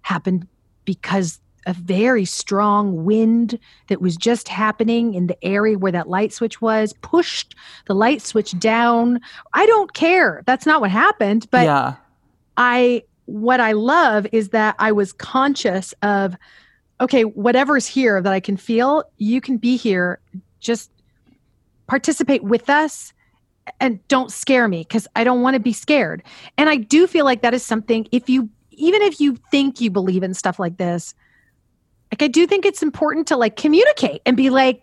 [0.03, 0.47] happened
[0.85, 3.59] because a very strong wind
[3.89, 7.55] that was just happening in the area where that light switch was, pushed
[7.87, 9.21] the light switch down.
[9.53, 10.43] I don't care.
[10.47, 11.49] That's not what happened.
[11.51, 11.95] But yeah.
[12.57, 16.37] I, what I love is that I was conscious of,
[17.01, 20.21] okay, whatever's here that I can feel, you can be here.
[20.61, 20.91] Just
[21.89, 23.13] participate with us
[23.81, 26.23] and don't scare me because I don't want to be scared.
[26.57, 29.91] And I do feel like that is something, if you, even if you think you
[29.91, 31.15] believe in stuff like this,
[32.13, 34.83] like I do think it's important to like communicate and be like,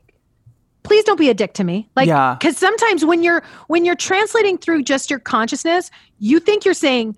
[0.84, 1.90] please don't be a dick to me.
[1.96, 2.38] Like, yeah.
[2.42, 7.16] cause sometimes when you're, when you're translating through just your consciousness, you think you're saying,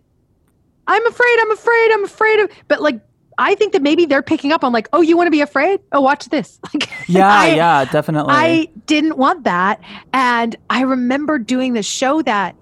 [0.88, 3.02] I'm afraid, I'm afraid, I'm afraid of, but like,
[3.38, 5.82] I think that maybe they're picking up on like, oh, you want to be afraid?
[5.92, 6.60] Oh, watch this.
[6.74, 8.34] Like, yeah, I, yeah, definitely.
[8.34, 9.82] I didn't want that,
[10.14, 12.56] and I remember doing the show that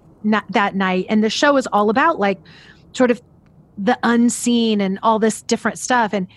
[0.49, 2.39] that night, and the show was all about like,
[2.93, 3.21] sort of,
[3.77, 6.27] the unseen and all this different stuff, and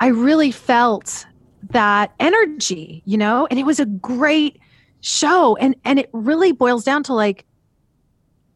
[0.00, 1.26] I really felt
[1.70, 4.60] that energy, you know, and it was a great
[5.00, 7.44] show, and and it really boils down to like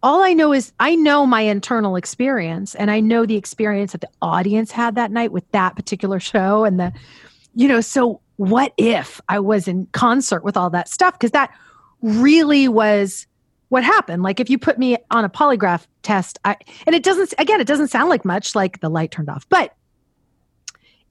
[0.03, 4.01] all I know is I know my internal experience and I know the experience that
[4.01, 6.93] the audience had that night with that particular show and the
[7.55, 11.15] you know so what if I was in concert with all that stuff?
[11.15, 11.55] Because that
[12.01, 13.27] really was
[13.69, 14.23] what happened.
[14.25, 17.67] Like if you put me on a polygraph test I and it doesn't again it
[17.67, 19.77] doesn't sound like much like the light turned off but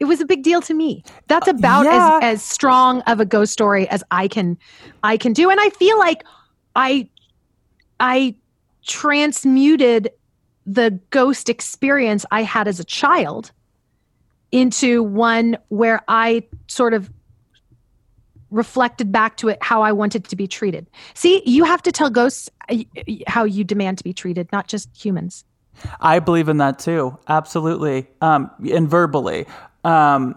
[0.01, 2.19] it was a big deal to me that's uh, about yeah.
[2.21, 4.57] as as strong of a ghost story as I can
[5.03, 6.23] I can do and I feel like
[6.75, 7.07] I
[7.99, 8.35] I
[8.85, 10.11] transmuted
[10.65, 13.51] the ghost experience I had as a child
[14.51, 17.09] into one where I sort of
[18.49, 20.89] reflected back to it how I wanted to be treated.
[21.13, 22.77] See, you have to tell ghosts uh,
[23.27, 25.45] how you demand to be treated, not just humans.
[26.01, 27.17] I believe in that too.
[27.27, 28.07] Absolutely.
[28.19, 29.45] Um, and verbally.
[29.83, 30.35] Um,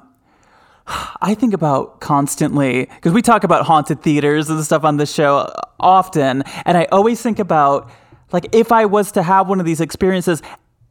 [0.86, 5.50] I think about constantly because we talk about haunted theaters and stuff on the show
[5.80, 7.90] often, and I always think about
[8.32, 10.42] like if I was to have one of these experiences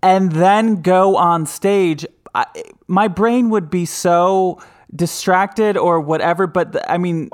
[0.01, 2.45] and then go on stage, I,
[2.88, 4.60] my brain would be so
[4.95, 6.47] distracted or whatever.
[6.47, 7.30] But I mean,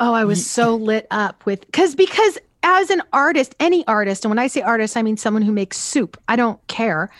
[0.00, 4.24] oh, I was y- so lit up with because because as an artist, any artist,
[4.24, 6.20] and when I say artist, I mean someone who makes soup.
[6.26, 7.10] I don't care.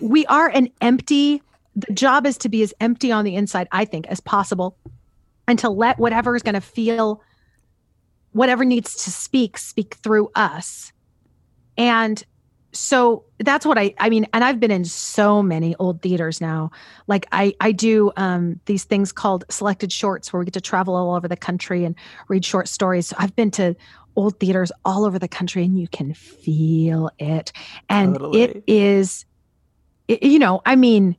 [0.00, 1.42] we are an empty.
[1.76, 4.76] The job is to be as empty on the inside, I think, as possible,
[5.46, 7.22] and to let whatever is going to feel,
[8.32, 10.92] whatever needs to speak, speak through us.
[11.76, 12.24] And
[12.76, 16.70] so that's what I I mean and I've been in so many old theaters now.
[17.06, 20.94] Like I I do um these things called selected shorts where we get to travel
[20.94, 21.94] all over the country and
[22.28, 23.08] read short stories.
[23.08, 23.74] So I've been to
[24.14, 27.52] old theaters all over the country and you can feel it.
[27.88, 28.42] And totally.
[28.42, 29.24] it is
[30.08, 31.16] it, you know, I mean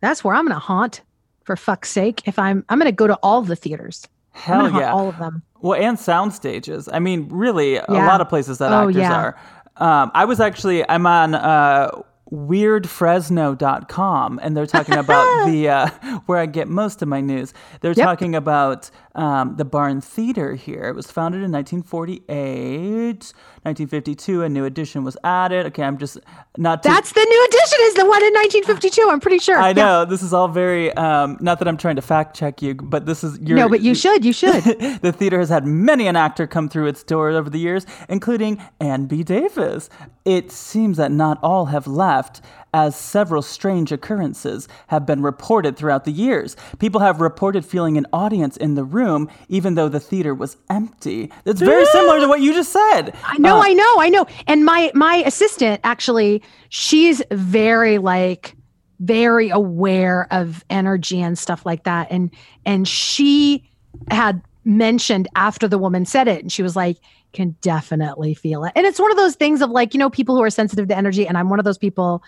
[0.00, 1.02] that's where I'm going to haunt
[1.44, 4.06] for fuck's sake if I'm I'm going to go to all the theaters.
[4.32, 4.92] Hell yeah.
[4.92, 5.42] All of them.
[5.60, 6.88] Well, and sound stages.
[6.90, 7.84] I mean, really, yeah.
[7.88, 9.14] a lot of places that oh, actors yeah.
[9.14, 9.38] are.
[9.76, 11.90] Um, I was actually I'm on uh,
[12.32, 15.88] weirdfresno.com and they're talking about the uh,
[16.26, 17.52] where I get most of my news.
[17.80, 18.06] They're yep.
[18.06, 20.84] talking about um, the Barn Theater here.
[20.84, 23.32] It was founded in 1948.
[23.62, 25.66] 1952, a new edition was added.
[25.66, 26.18] Okay, I'm just
[26.56, 26.82] not.
[26.82, 27.78] That's the new edition.
[27.82, 29.08] Is the one in 1952?
[29.10, 29.58] I'm pretty sure.
[29.58, 30.04] I know yeah.
[30.06, 30.92] this is all very.
[30.94, 33.58] Um, not that I'm trying to fact check you, but this is your.
[33.58, 34.24] No, but you should.
[34.24, 34.62] You should.
[35.02, 38.62] the theater has had many an actor come through its doors over the years, including
[38.80, 39.22] Ann B.
[39.22, 39.90] Davis.
[40.24, 42.40] It seems that not all have left
[42.72, 46.56] as several strange occurrences have been reported throughout the years.
[46.78, 51.30] People have reported feeling an audience in the room, even though the theater was empty.
[51.44, 53.14] That's very similar to what you just said.
[53.24, 54.26] I know, uh, I know, I know.
[54.46, 58.56] And my my assistant actually, she's very like
[59.00, 62.08] very aware of energy and stuff like that.
[62.10, 62.30] And
[62.64, 63.68] and she
[64.10, 66.98] had mentioned after the woman said it, and she was like,
[67.32, 68.72] can definitely feel it.
[68.74, 70.96] And it's one of those things of like, you know, people who are sensitive to
[70.96, 71.26] energy.
[71.26, 72.22] And I'm one of those people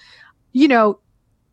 [0.52, 0.98] you know,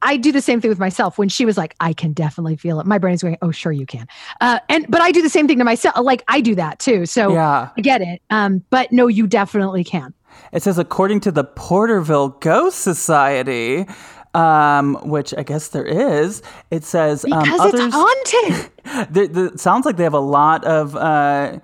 [0.01, 1.17] I do the same thing with myself.
[1.17, 2.85] When she was like, I can definitely feel it.
[2.85, 4.07] My brain's going, oh, sure you can.
[4.39, 5.97] Uh, and, but I do the same thing to myself.
[5.99, 7.05] Like I do that too.
[7.05, 7.69] So yeah.
[7.77, 8.21] I get it.
[8.29, 10.13] Um, but no, you definitely can.
[10.53, 13.85] It says, according to the Porterville Ghost Society,
[14.33, 16.41] um, which I guess there is.
[16.71, 19.59] It says um, because others, it's haunted.
[19.59, 21.59] sounds like they have a lot of uh,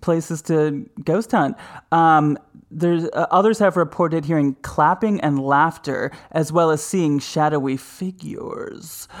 [0.00, 1.56] places to ghost hunt.
[1.92, 2.38] Um,
[2.70, 9.08] there's uh, others have reported hearing clapping and laughter as well as seeing shadowy figures.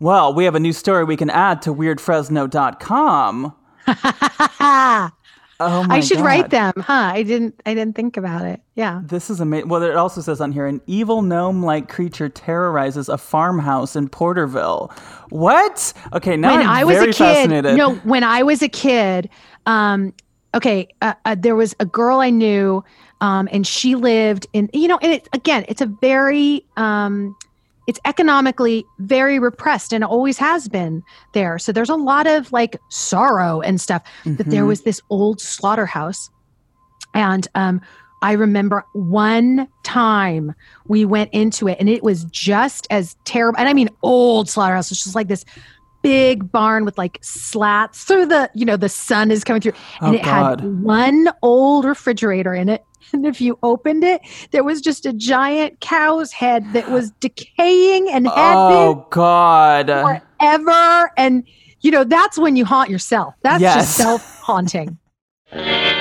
[0.00, 3.54] Well, we have a new story we can add to weirdfresno.com.
[5.64, 6.26] Oh I should God.
[6.26, 7.12] write them, huh?
[7.14, 7.60] I didn't.
[7.64, 8.60] I didn't think about it.
[8.74, 9.00] Yeah.
[9.04, 9.68] This is amazing.
[9.68, 14.92] Well, it also says on here, an evil gnome-like creature terrorizes a farmhouse in Porterville.
[15.28, 15.92] What?
[16.12, 17.76] Okay, now when I'm I was very a kid, fascinated.
[17.76, 19.28] No, when I was a kid,
[19.66, 20.12] um,
[20.54, 22.84] okay, uh, uh, there was a girl I knew,
[23.20, 27.36] um, and she lived in, you know, and it, again, it's a very, um,
[27.86, 31.58] it's economically very repressed and always has been there.
[31.58, 34.02] So there's a lot of like sorrow and stuff.
[34.24, 34.34] Mm-hmm.
[34.34, 36.30] But there was this old slaughterhouse,
[37.14, 37.80] and um,
[38.22, 40.54] I remember one time
[40.86, 43.58] we went into it, and it was just as terrible.
[43.58, 44.92] And I mean, old slaughterhouse.
[44.92, 45.44] It's just like this
[46.02, 49.72] big barn with like slats so the, you know, the sun is coming through.
[50.00, 50.60] Oh, and Oh, it God.
[50.60, 52.84] had one old refrigerator in it.
[53.12, 54.22] And if you opened it,
[54.52, 59.86] there was just a giant cow's head that was decaying and had Oh God.
[59.86, 61.10] been forever.
[61.16, 61.46] And,
[61.80, 63.34] you know, that's when you haunt yourself.
[63.42, 63.74] That's Yes.
[63.74, 64.98] just self haunting.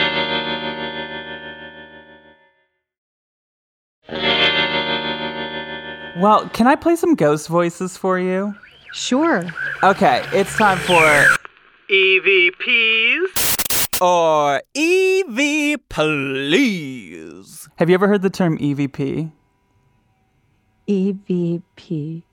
[6.18, 8.54] Well, can I play some ghost voices for you?
[8.94, 9.44] Sure.
[9.84, 11.26] Okay, it's time for
[11.90, 13.28] EVPs
[14.02, 17.70] or EV Please.
[17.78, 19.32] Have you ever heard the term EVP?
[20.88, 22.24] EVP.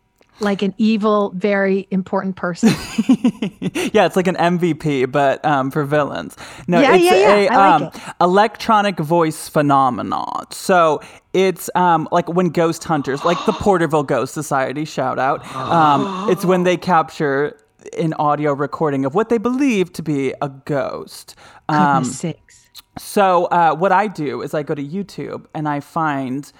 [0.40, 2.68] Like an evil, very important person.
[3.92, 6.36] yeah, it's like an MVP, but um, for villains.
[6.68, 10.46] No, Yeah, it's yeah, a yeah, I like um, electronic voice phenomenon.
[10.52, 11.00] So
[11.38, 15.46] it's um, like when ghost hunters, like the Porterville Ghost Society, shout out.
[15.54, 17.56] Um, it's when they capture
[17.96, 21.36] an audio recording of what they believe to be a ghost.
[21.68, 22.68] Um, Goodness sakes.
[22.98, 26.50] so uh, what I do is I go to YouTube and I find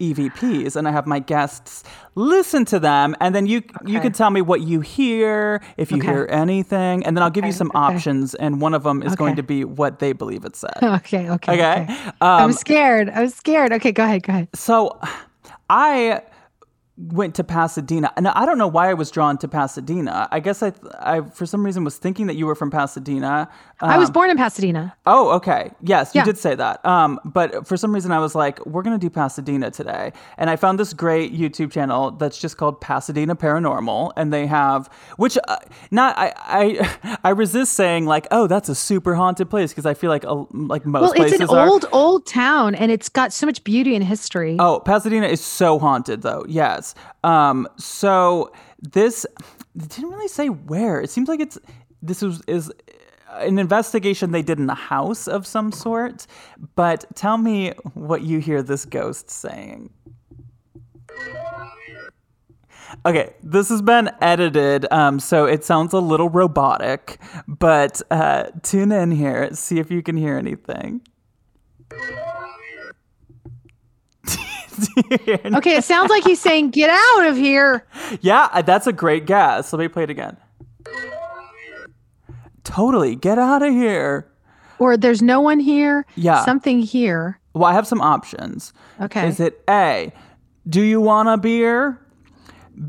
[0.00, 1.82] EVPs and I have my guests
[2.14, 5.98] listen to them and then you you can tell me what you hear if you
[5.98, 6.06] Okay.
[6.08, 7.78] hear anything and then I'll give you some okay.
[7.78, 10.70] options and one of them is going to be what they believe it said.
[10.82, 11.52] Okay, okay.
[11.52, 11.82] Okay.
[11.82, 12.10] okay.
[12.20, 13.08] I'm Um, scared.
[13.10, 13.72] I'm scared.
[13.72, 14.22] Okay, go ahead.
[14.22, 14.48] Go ahead.
[14.54, 14.98] so
[15.70, 16.22] I
[16.98, 20.28] went to Pasadena and I don't know why I was drawn to Pasadena.
[20.32, 23.50] I guess I I for some reason was thinking that you were from Pasadena.
[23.80, 24.96] I was Um, born in Pasadena.
[25.04, 25.70] Oh, okay.
[25.82, 26.24] Yes, you Yeah.
[26.24, 26.84] did say that.
[26.86, 30.14] Um, but for some reason, I was like, we're going to do Pasadena today.
[30.38, 34.12] And I found this great YouTube channel that's just called Pasadena Paranormal.
[34.16, 34.88] And they have,
[35.18, 35.56] which, uh,
[35.90, 39.92] not, I, I, I resist saying, like, oh, that's a super haunted place because I
[39.92, 41.68] feel like, a, like most Well, it's an are.
[41.68, 44.56] old, old town, and it's got so much beauty and history.
[44.58, 46.46] Oh, Pasadena is so haunted, though.
[46.48, 46.85] Yes.
[47.24, 47.68] Um.
[47.76, 49.26] So this
[49.76, 51.00] didn't really say where.
[51.00, 51.58] It seems like it's
[52.02, 52.72] this was is
[53.30, 56.26] an investigation they did in a house of some sort.
[56.74, 59.90] But tell me what you hear this ghost saying.
[63.04, 67.18] Okay, this has been edited, um, so it sounds a little robotic.
[67.46, 71.02] But uh, tune in here, see if you can hear anything.
[75.56, 77.86] Okay, it sounds like he's saying, "Get out of here."
[78.20, 79.72] Yeah, uh, that's a great guess.
[79.72, 80.36] Let me play it again.
[82.64, 83.14] Totally.
[83.16, 84.30] Get out of here.
[84.78, 86.04] Or there's no one here.
[86.16, 86.44] Yeah.
[86.44, 87.40] Something here.
[87.54, 88.72] Well, I have some options.
[89.00, 89.28] Okay.
[89.28, 90.12] Is it A,
[90.68, 91.98] do you want a beer?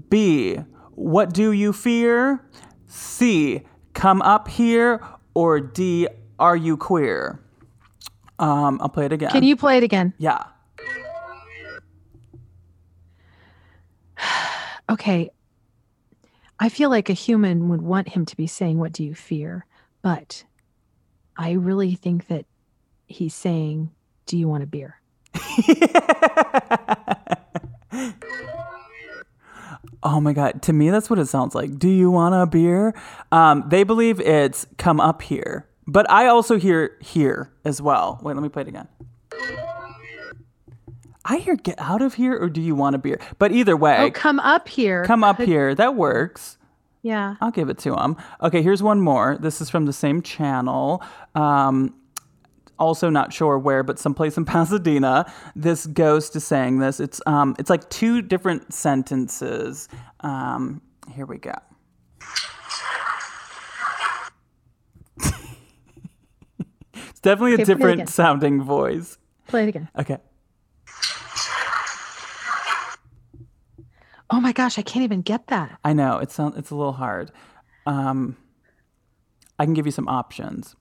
[0.10, 0.56] B,
[0.96, 2.44] what do you fear?
[2.88, 3.62] C,
[3.94, 5.02] come up here?
[5.34, 6.08] Or D,
[6.40, 7.40] are you queer?
[8.40, 9.30] Um, I'll play it again.
[9.30, 10.14] Can you play it again?
[10.18, 10.44] Yeah.
[14.90, 15.30] Okay.
[16.60, 19.66] I feel like a human would want him to be saying, What do you fear?
[20.02, 20.44] But
[21.38, 22.46] I really think that
[23.08, 23.92] he's saying,
[24.26, 25.00] Do you want a beer?
[30.04, 30.62] Oh my god!
[30.64, 31.78] To me, that's what it sounds like.
[31.80, 32.94] Do you want a beer?
[33.32, 38.20] Um, they believe it's come up here, but I also hear here as well.
[38.22, 38.88] Wait, let me play it again.
[41.30, 43.20] I hear get out of here, or do you want a beer?
[43.38, 45.04] But either way, Oh, come up here.
[45.04, 45.76] come up here.
[45.76, 46.58] That works.
[47.02, 47.36] Yeah.
[47.42, 48.16] I'll give it to him.
[48.42, 49.38] Okay, here's one more.
[49.40, 51.04] This is from the same channel.
[51.36, 51.94] Um,
[52.80, 55.32] also not sure where, but someplace in Pasadena.
[55.56, 57.00] This ghost is saying this.
[57.00, 59.90] It's um, it's like two different sentences.
[60.22, 60.82] Um,
[61.14, 61.54] here we go.
[66.94, 69.18] it's definitely Okay, a different sounding voice.
[69.48, 69.90] Play it again.
[69.98, 70.18] Okay.
[74.30, 75.80] Oh my gosh, I can't even get that.
[75.84, 77.32] I know it sounds it's a little hard.
[77.86, 78.36] Um,
[79.58, 80.76] I can give you some options.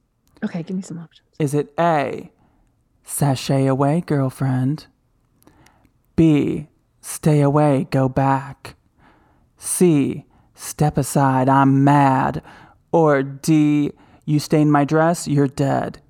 [0.44, 1.28] Okay, give me some options.
[1.38, 2.30] Is it A,
[3.04, 4.86] sashay away, girlfriend?
[6.16, 6.68] B,
[7.00, 8.74] stay away, go back?
[9.56, 10.24] C,
[10.54, 12.42] step aside, I'm mad?
[12.90, 13.92] Or D,
[14.24, 16.00] you stain my dress, you're dead?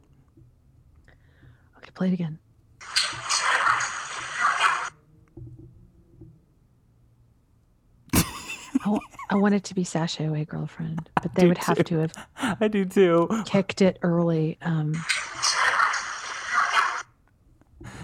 [1.78, 2.39] Okay, play it again.
[9.29, 11.99] I, wa- I want it to be sashay away, girlfriend, but they would have to
[11.99, 12.12] have
[12.61, 13.29] I do too.
[13.47, 14.59] kicked it early.
[14.62, 14.95] Um,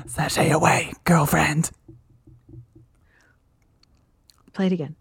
[0.06, 1.70] Sashay away, girlfriend.
[4.52, 4.94] play it again.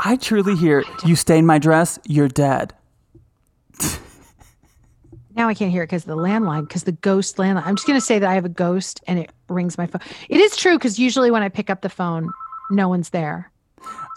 [0.00, 2.72] I truly hear, you stain my dress, you're dead.
[5.38, 7.64] Now I can't hear it because of the landline, because the ghost landline.
[7.64, 10.02] I'm just going to say that I have a ghost and it rings my phone.
[10.28, 12.28] It is true because usually when I pick up the phone,
[12.72, 13.48] no one's there.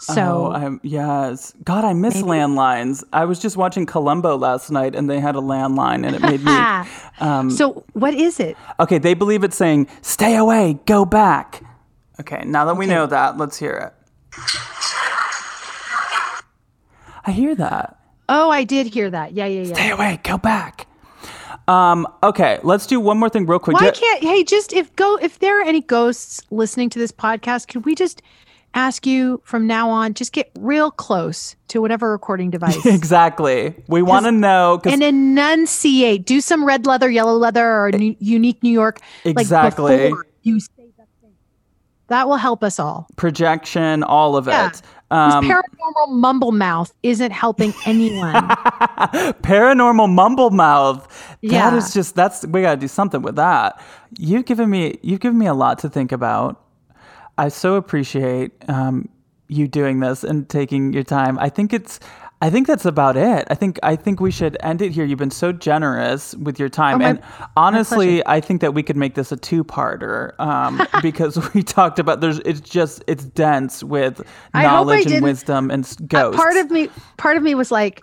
[0.00, 2.26] So oh, I'm, yes, God, I miss maybe.
[2.26, 3.04] landlines.
[3.12, 6.44] I was just watching Columbo last night, and they had a landline, and it made
[6.44, 6.52] me.
[7.20, 8.56] Um, so what is it?
[8.80, 11.62] Okay, they believe it's saying "Stay away, go back."
[12.18, 12.78] Okay, now that okay.
[12.80, 14.40] we know that, let's hear it.
[17.24, 17.96] I hear that.
[18.28, 19.34] Oh, I did hear that.
[19.34, 19.74] Yeah, yeah, yeah.
[19.74, 20.88] Stay away, go back.
[21.72, 23.80] Um, okay, let's do one more thing real quick.
[23.80, 27.68] Why can't hey just if go if there are any ghosts listening to this podcast,
[27.68, 28.20] could we just
[28.74, 32.84] ask you from now on just get real close to whatever recording device.
[32.84, 33.74] exactly.
[33.86, 36.26] We want to know and enunciate.
[36.26, 39.00] Do some red leather, yellow leather, or new, unique New York.
[39.24, 40.10] Exactly.
[40.10, 41.32] Like you say that thing.
[42.08, 43.08] That will help us all.
[43.16, 44.68] Projection, all of yeah.
[44.68, 44.82] it.
[45.12, 48.32] Um, paranormal mumble mouth isn't helping anyone.
[49.42, 51.36] paranormal mumble mouth.
[51.42, 51.68] Yeah.
[51.70, 53.78] That is just that's we gotta do something with that.
[54.18, 56.64] You've given me you've given me a lot to think about.
[57.36, 59.10] I so appreciate um,
[59.48, 61.38] you doing this and taking your time.
[61.38, 62.00] I think it's
[62.42, 63.46] I think that's about it.
[63.50, 65.04] I think I think we should end it here.
[65.04, 67.22] You've been so generous with your time, oh, my, and
[67.56, 72.20] honestly, I think that we could make this a two-parter um, because we talked about
[72.20, 76.36] there's it's just it's dense with knowledge and wisdom and ghosts.
[76.36, 78.02] Uh, part of me, part of me was like,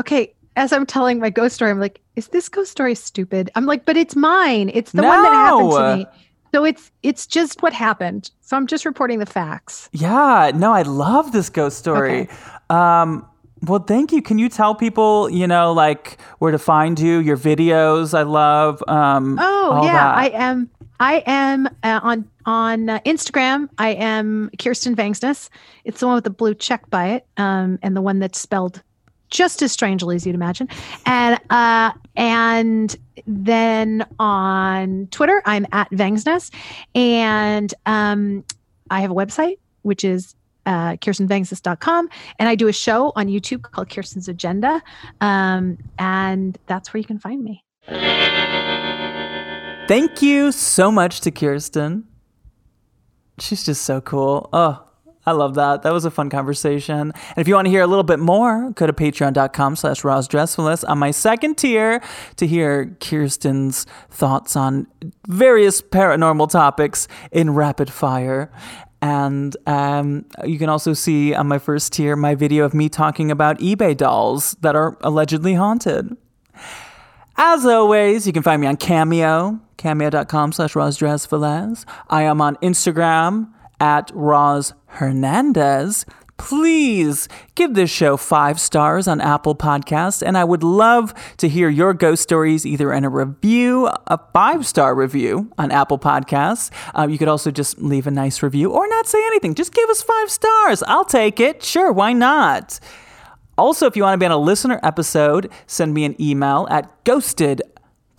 [0.00, 3.52] okay, as I'm telling my ghost story, I'm like, is this ghost story stupid?
[3.54, 4.72] I'm like, but it's mine.
[4.74, 5.08] It's the no.
[5.08, 6.06] one that happened to me.
[6.52, 8.32] So it's it's just what happened.
[8.40, 9.88] So I'm just reporting the facts.
[9.92, 12.22] Yeah, no, I love this ghost story.
[12.22, 12.34] Okay.
[12.68, 13.29] Um,
[13.62, 14.22] well, thank you.
[14.22, 18.16] Can you tell people, you know, like where to find you, your videos?
[18.16, 18.82] I love.
[18.88, 20.16] Um, oh yeah, that.
[20.16, 20.70] I am.
[20.98, 23.68] I am uh, on on uh, Instagram.
[23.78, 25.48] I am Kirsten Vangsness.
[25.84, 28.82] It's the one with the blue check by it, um, and the one that's spelled
[29.30, 30.68] just as strangely as you'd imagine.
[31.06, 32.96] And uh, and
[33.26, 36.50] then on Twitter, I'm at Vangsness,
[36.94, 38.44] and um,
[38.90, 40.34] I have a website which is
[40.66, 42.08] uh, kirstenvangsness.com.
[42.38, 44.82] And I do a show on YouTube called Kirsten's Agenda.
[45.20, 47.64] Um, and that's where you can find me.
[49.88, 52.04] Thank you so much to Kirsten.
[53.38, 54.48] She's just so cool.
[54.52, 54.86] Oh,
[55.26, 55.82] I love that.
[55.82, 56.98] That was a fun conversation.
[57.12, 60.88] And if you want to hear a little bit more, go to patreon.com slash rozdrezfalez
[60.88, 62.02] on my second tier
[62.36, 64.86] to hear Kirsten's thoughts on
[65.28, 68.50] various paranormal topics in rapid fire.
[69.02, 73.30] And um, you can also see on my first tier my video of me talking
[73.30, 76.16] about eBay dolls that are allegedly haunted.
[77.36, 81.86] As always, you can find me on Cameo, cameo.com slash rozdrezfalez.
[82.10, 86.04] I am on Instagram at Roz Hernandez
[86.40, 90.26] please give this show five stars on Apple Podcasts.
[90.26, 94.66] And I would love to hear your ghost stories either in a review, a five
[94.66, 96.70] star review on Apple Podcasts.
[96.98, 99.54] Uh, you could also just leave a nice review or not say anything.
[99.54, 100.82] Just give us five stars.
[100.84, 101.62] I'll take it.
[101.62, 102.80] Sure, why not?
[103.58, 107.04] Also, if you want to be on a listener episode, send me an email at
[107.04, 107.60] ghosted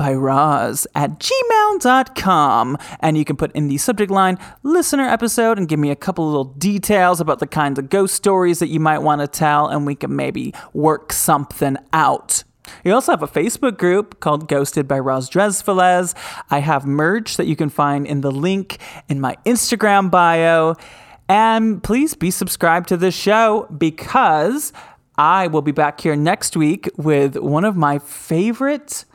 [0.01, 2.75] by Roz at gmail.com.
[3.01, 6.25] And you can put in the subject line listener episode and give me a couple
[6.25, 9.85] little details about the kinds of ghost stories that you might want to tell, and
[9.85, 12.43] we can maybe work something out.
[12.83, 16.15] We also have a Facebook group called Ghosted by Roz Drezfalez.
[16.49, 20.77] I have merch that you can find in the link in my Instagram bio.
[21.29, 24.73] And please be subscribed to this show because
[25.15, 29.05] I will be back here next week with one of my favorite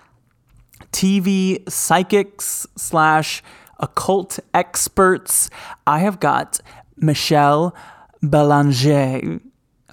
[0.93, 3.43] TV psychics slash
[3.79, 5.51] occult experts.
[5.87, 6.61] I have got
[6.97, 7.75] Michelle
[8.23, 9.41] Belanger,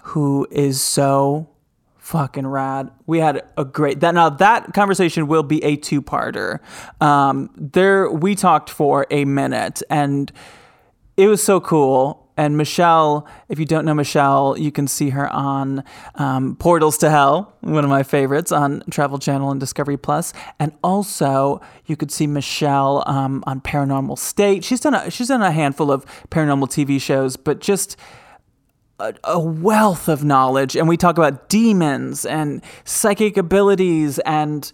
[0.03, 1.49] who is so
[1.97, 2.91] fucking rad.
[3.05, 6.59] We had a great that now that conversation will be a two parter.
[7.01, 10.31] Um, there we talked for a minute and
[11.15, 15.29] it was so cool and Michelle, if you don't know Michelle, you can see her
[15.31, 15.83] on
[16.15, 20.33] um, Portals to Hell, one of my favorites on Travel Channel and Discovery Plus.
[20.59, 24.63] And also, you could see Michelle um, on Paranormal State.
[24.63, 27.97] She's done a, she's done a handful of paranormal TV shows, but just
[28.99, 30.75] a, a wealth of knowledge.
[30.75, 34.71] And we talk about demons and psychic abilities and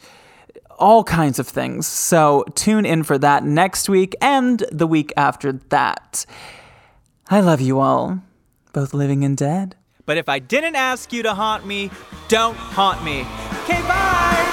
[0.78, 1.88] all kinds of things.
[1.88, 6.26] So tune in for that next week and the week after that.
[7.32, 8.22] I love you all,
[8.74, 9.76] both living and dead.
[10.06, 11.92] But if I didn't ask you to haunt me,
[12.28, 13.20] don't haunt me.
[13.64, 14.46] Okay, bye!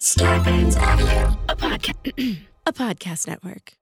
[0.00, 3.77] Starburns Audio, a, podca- a podcast network.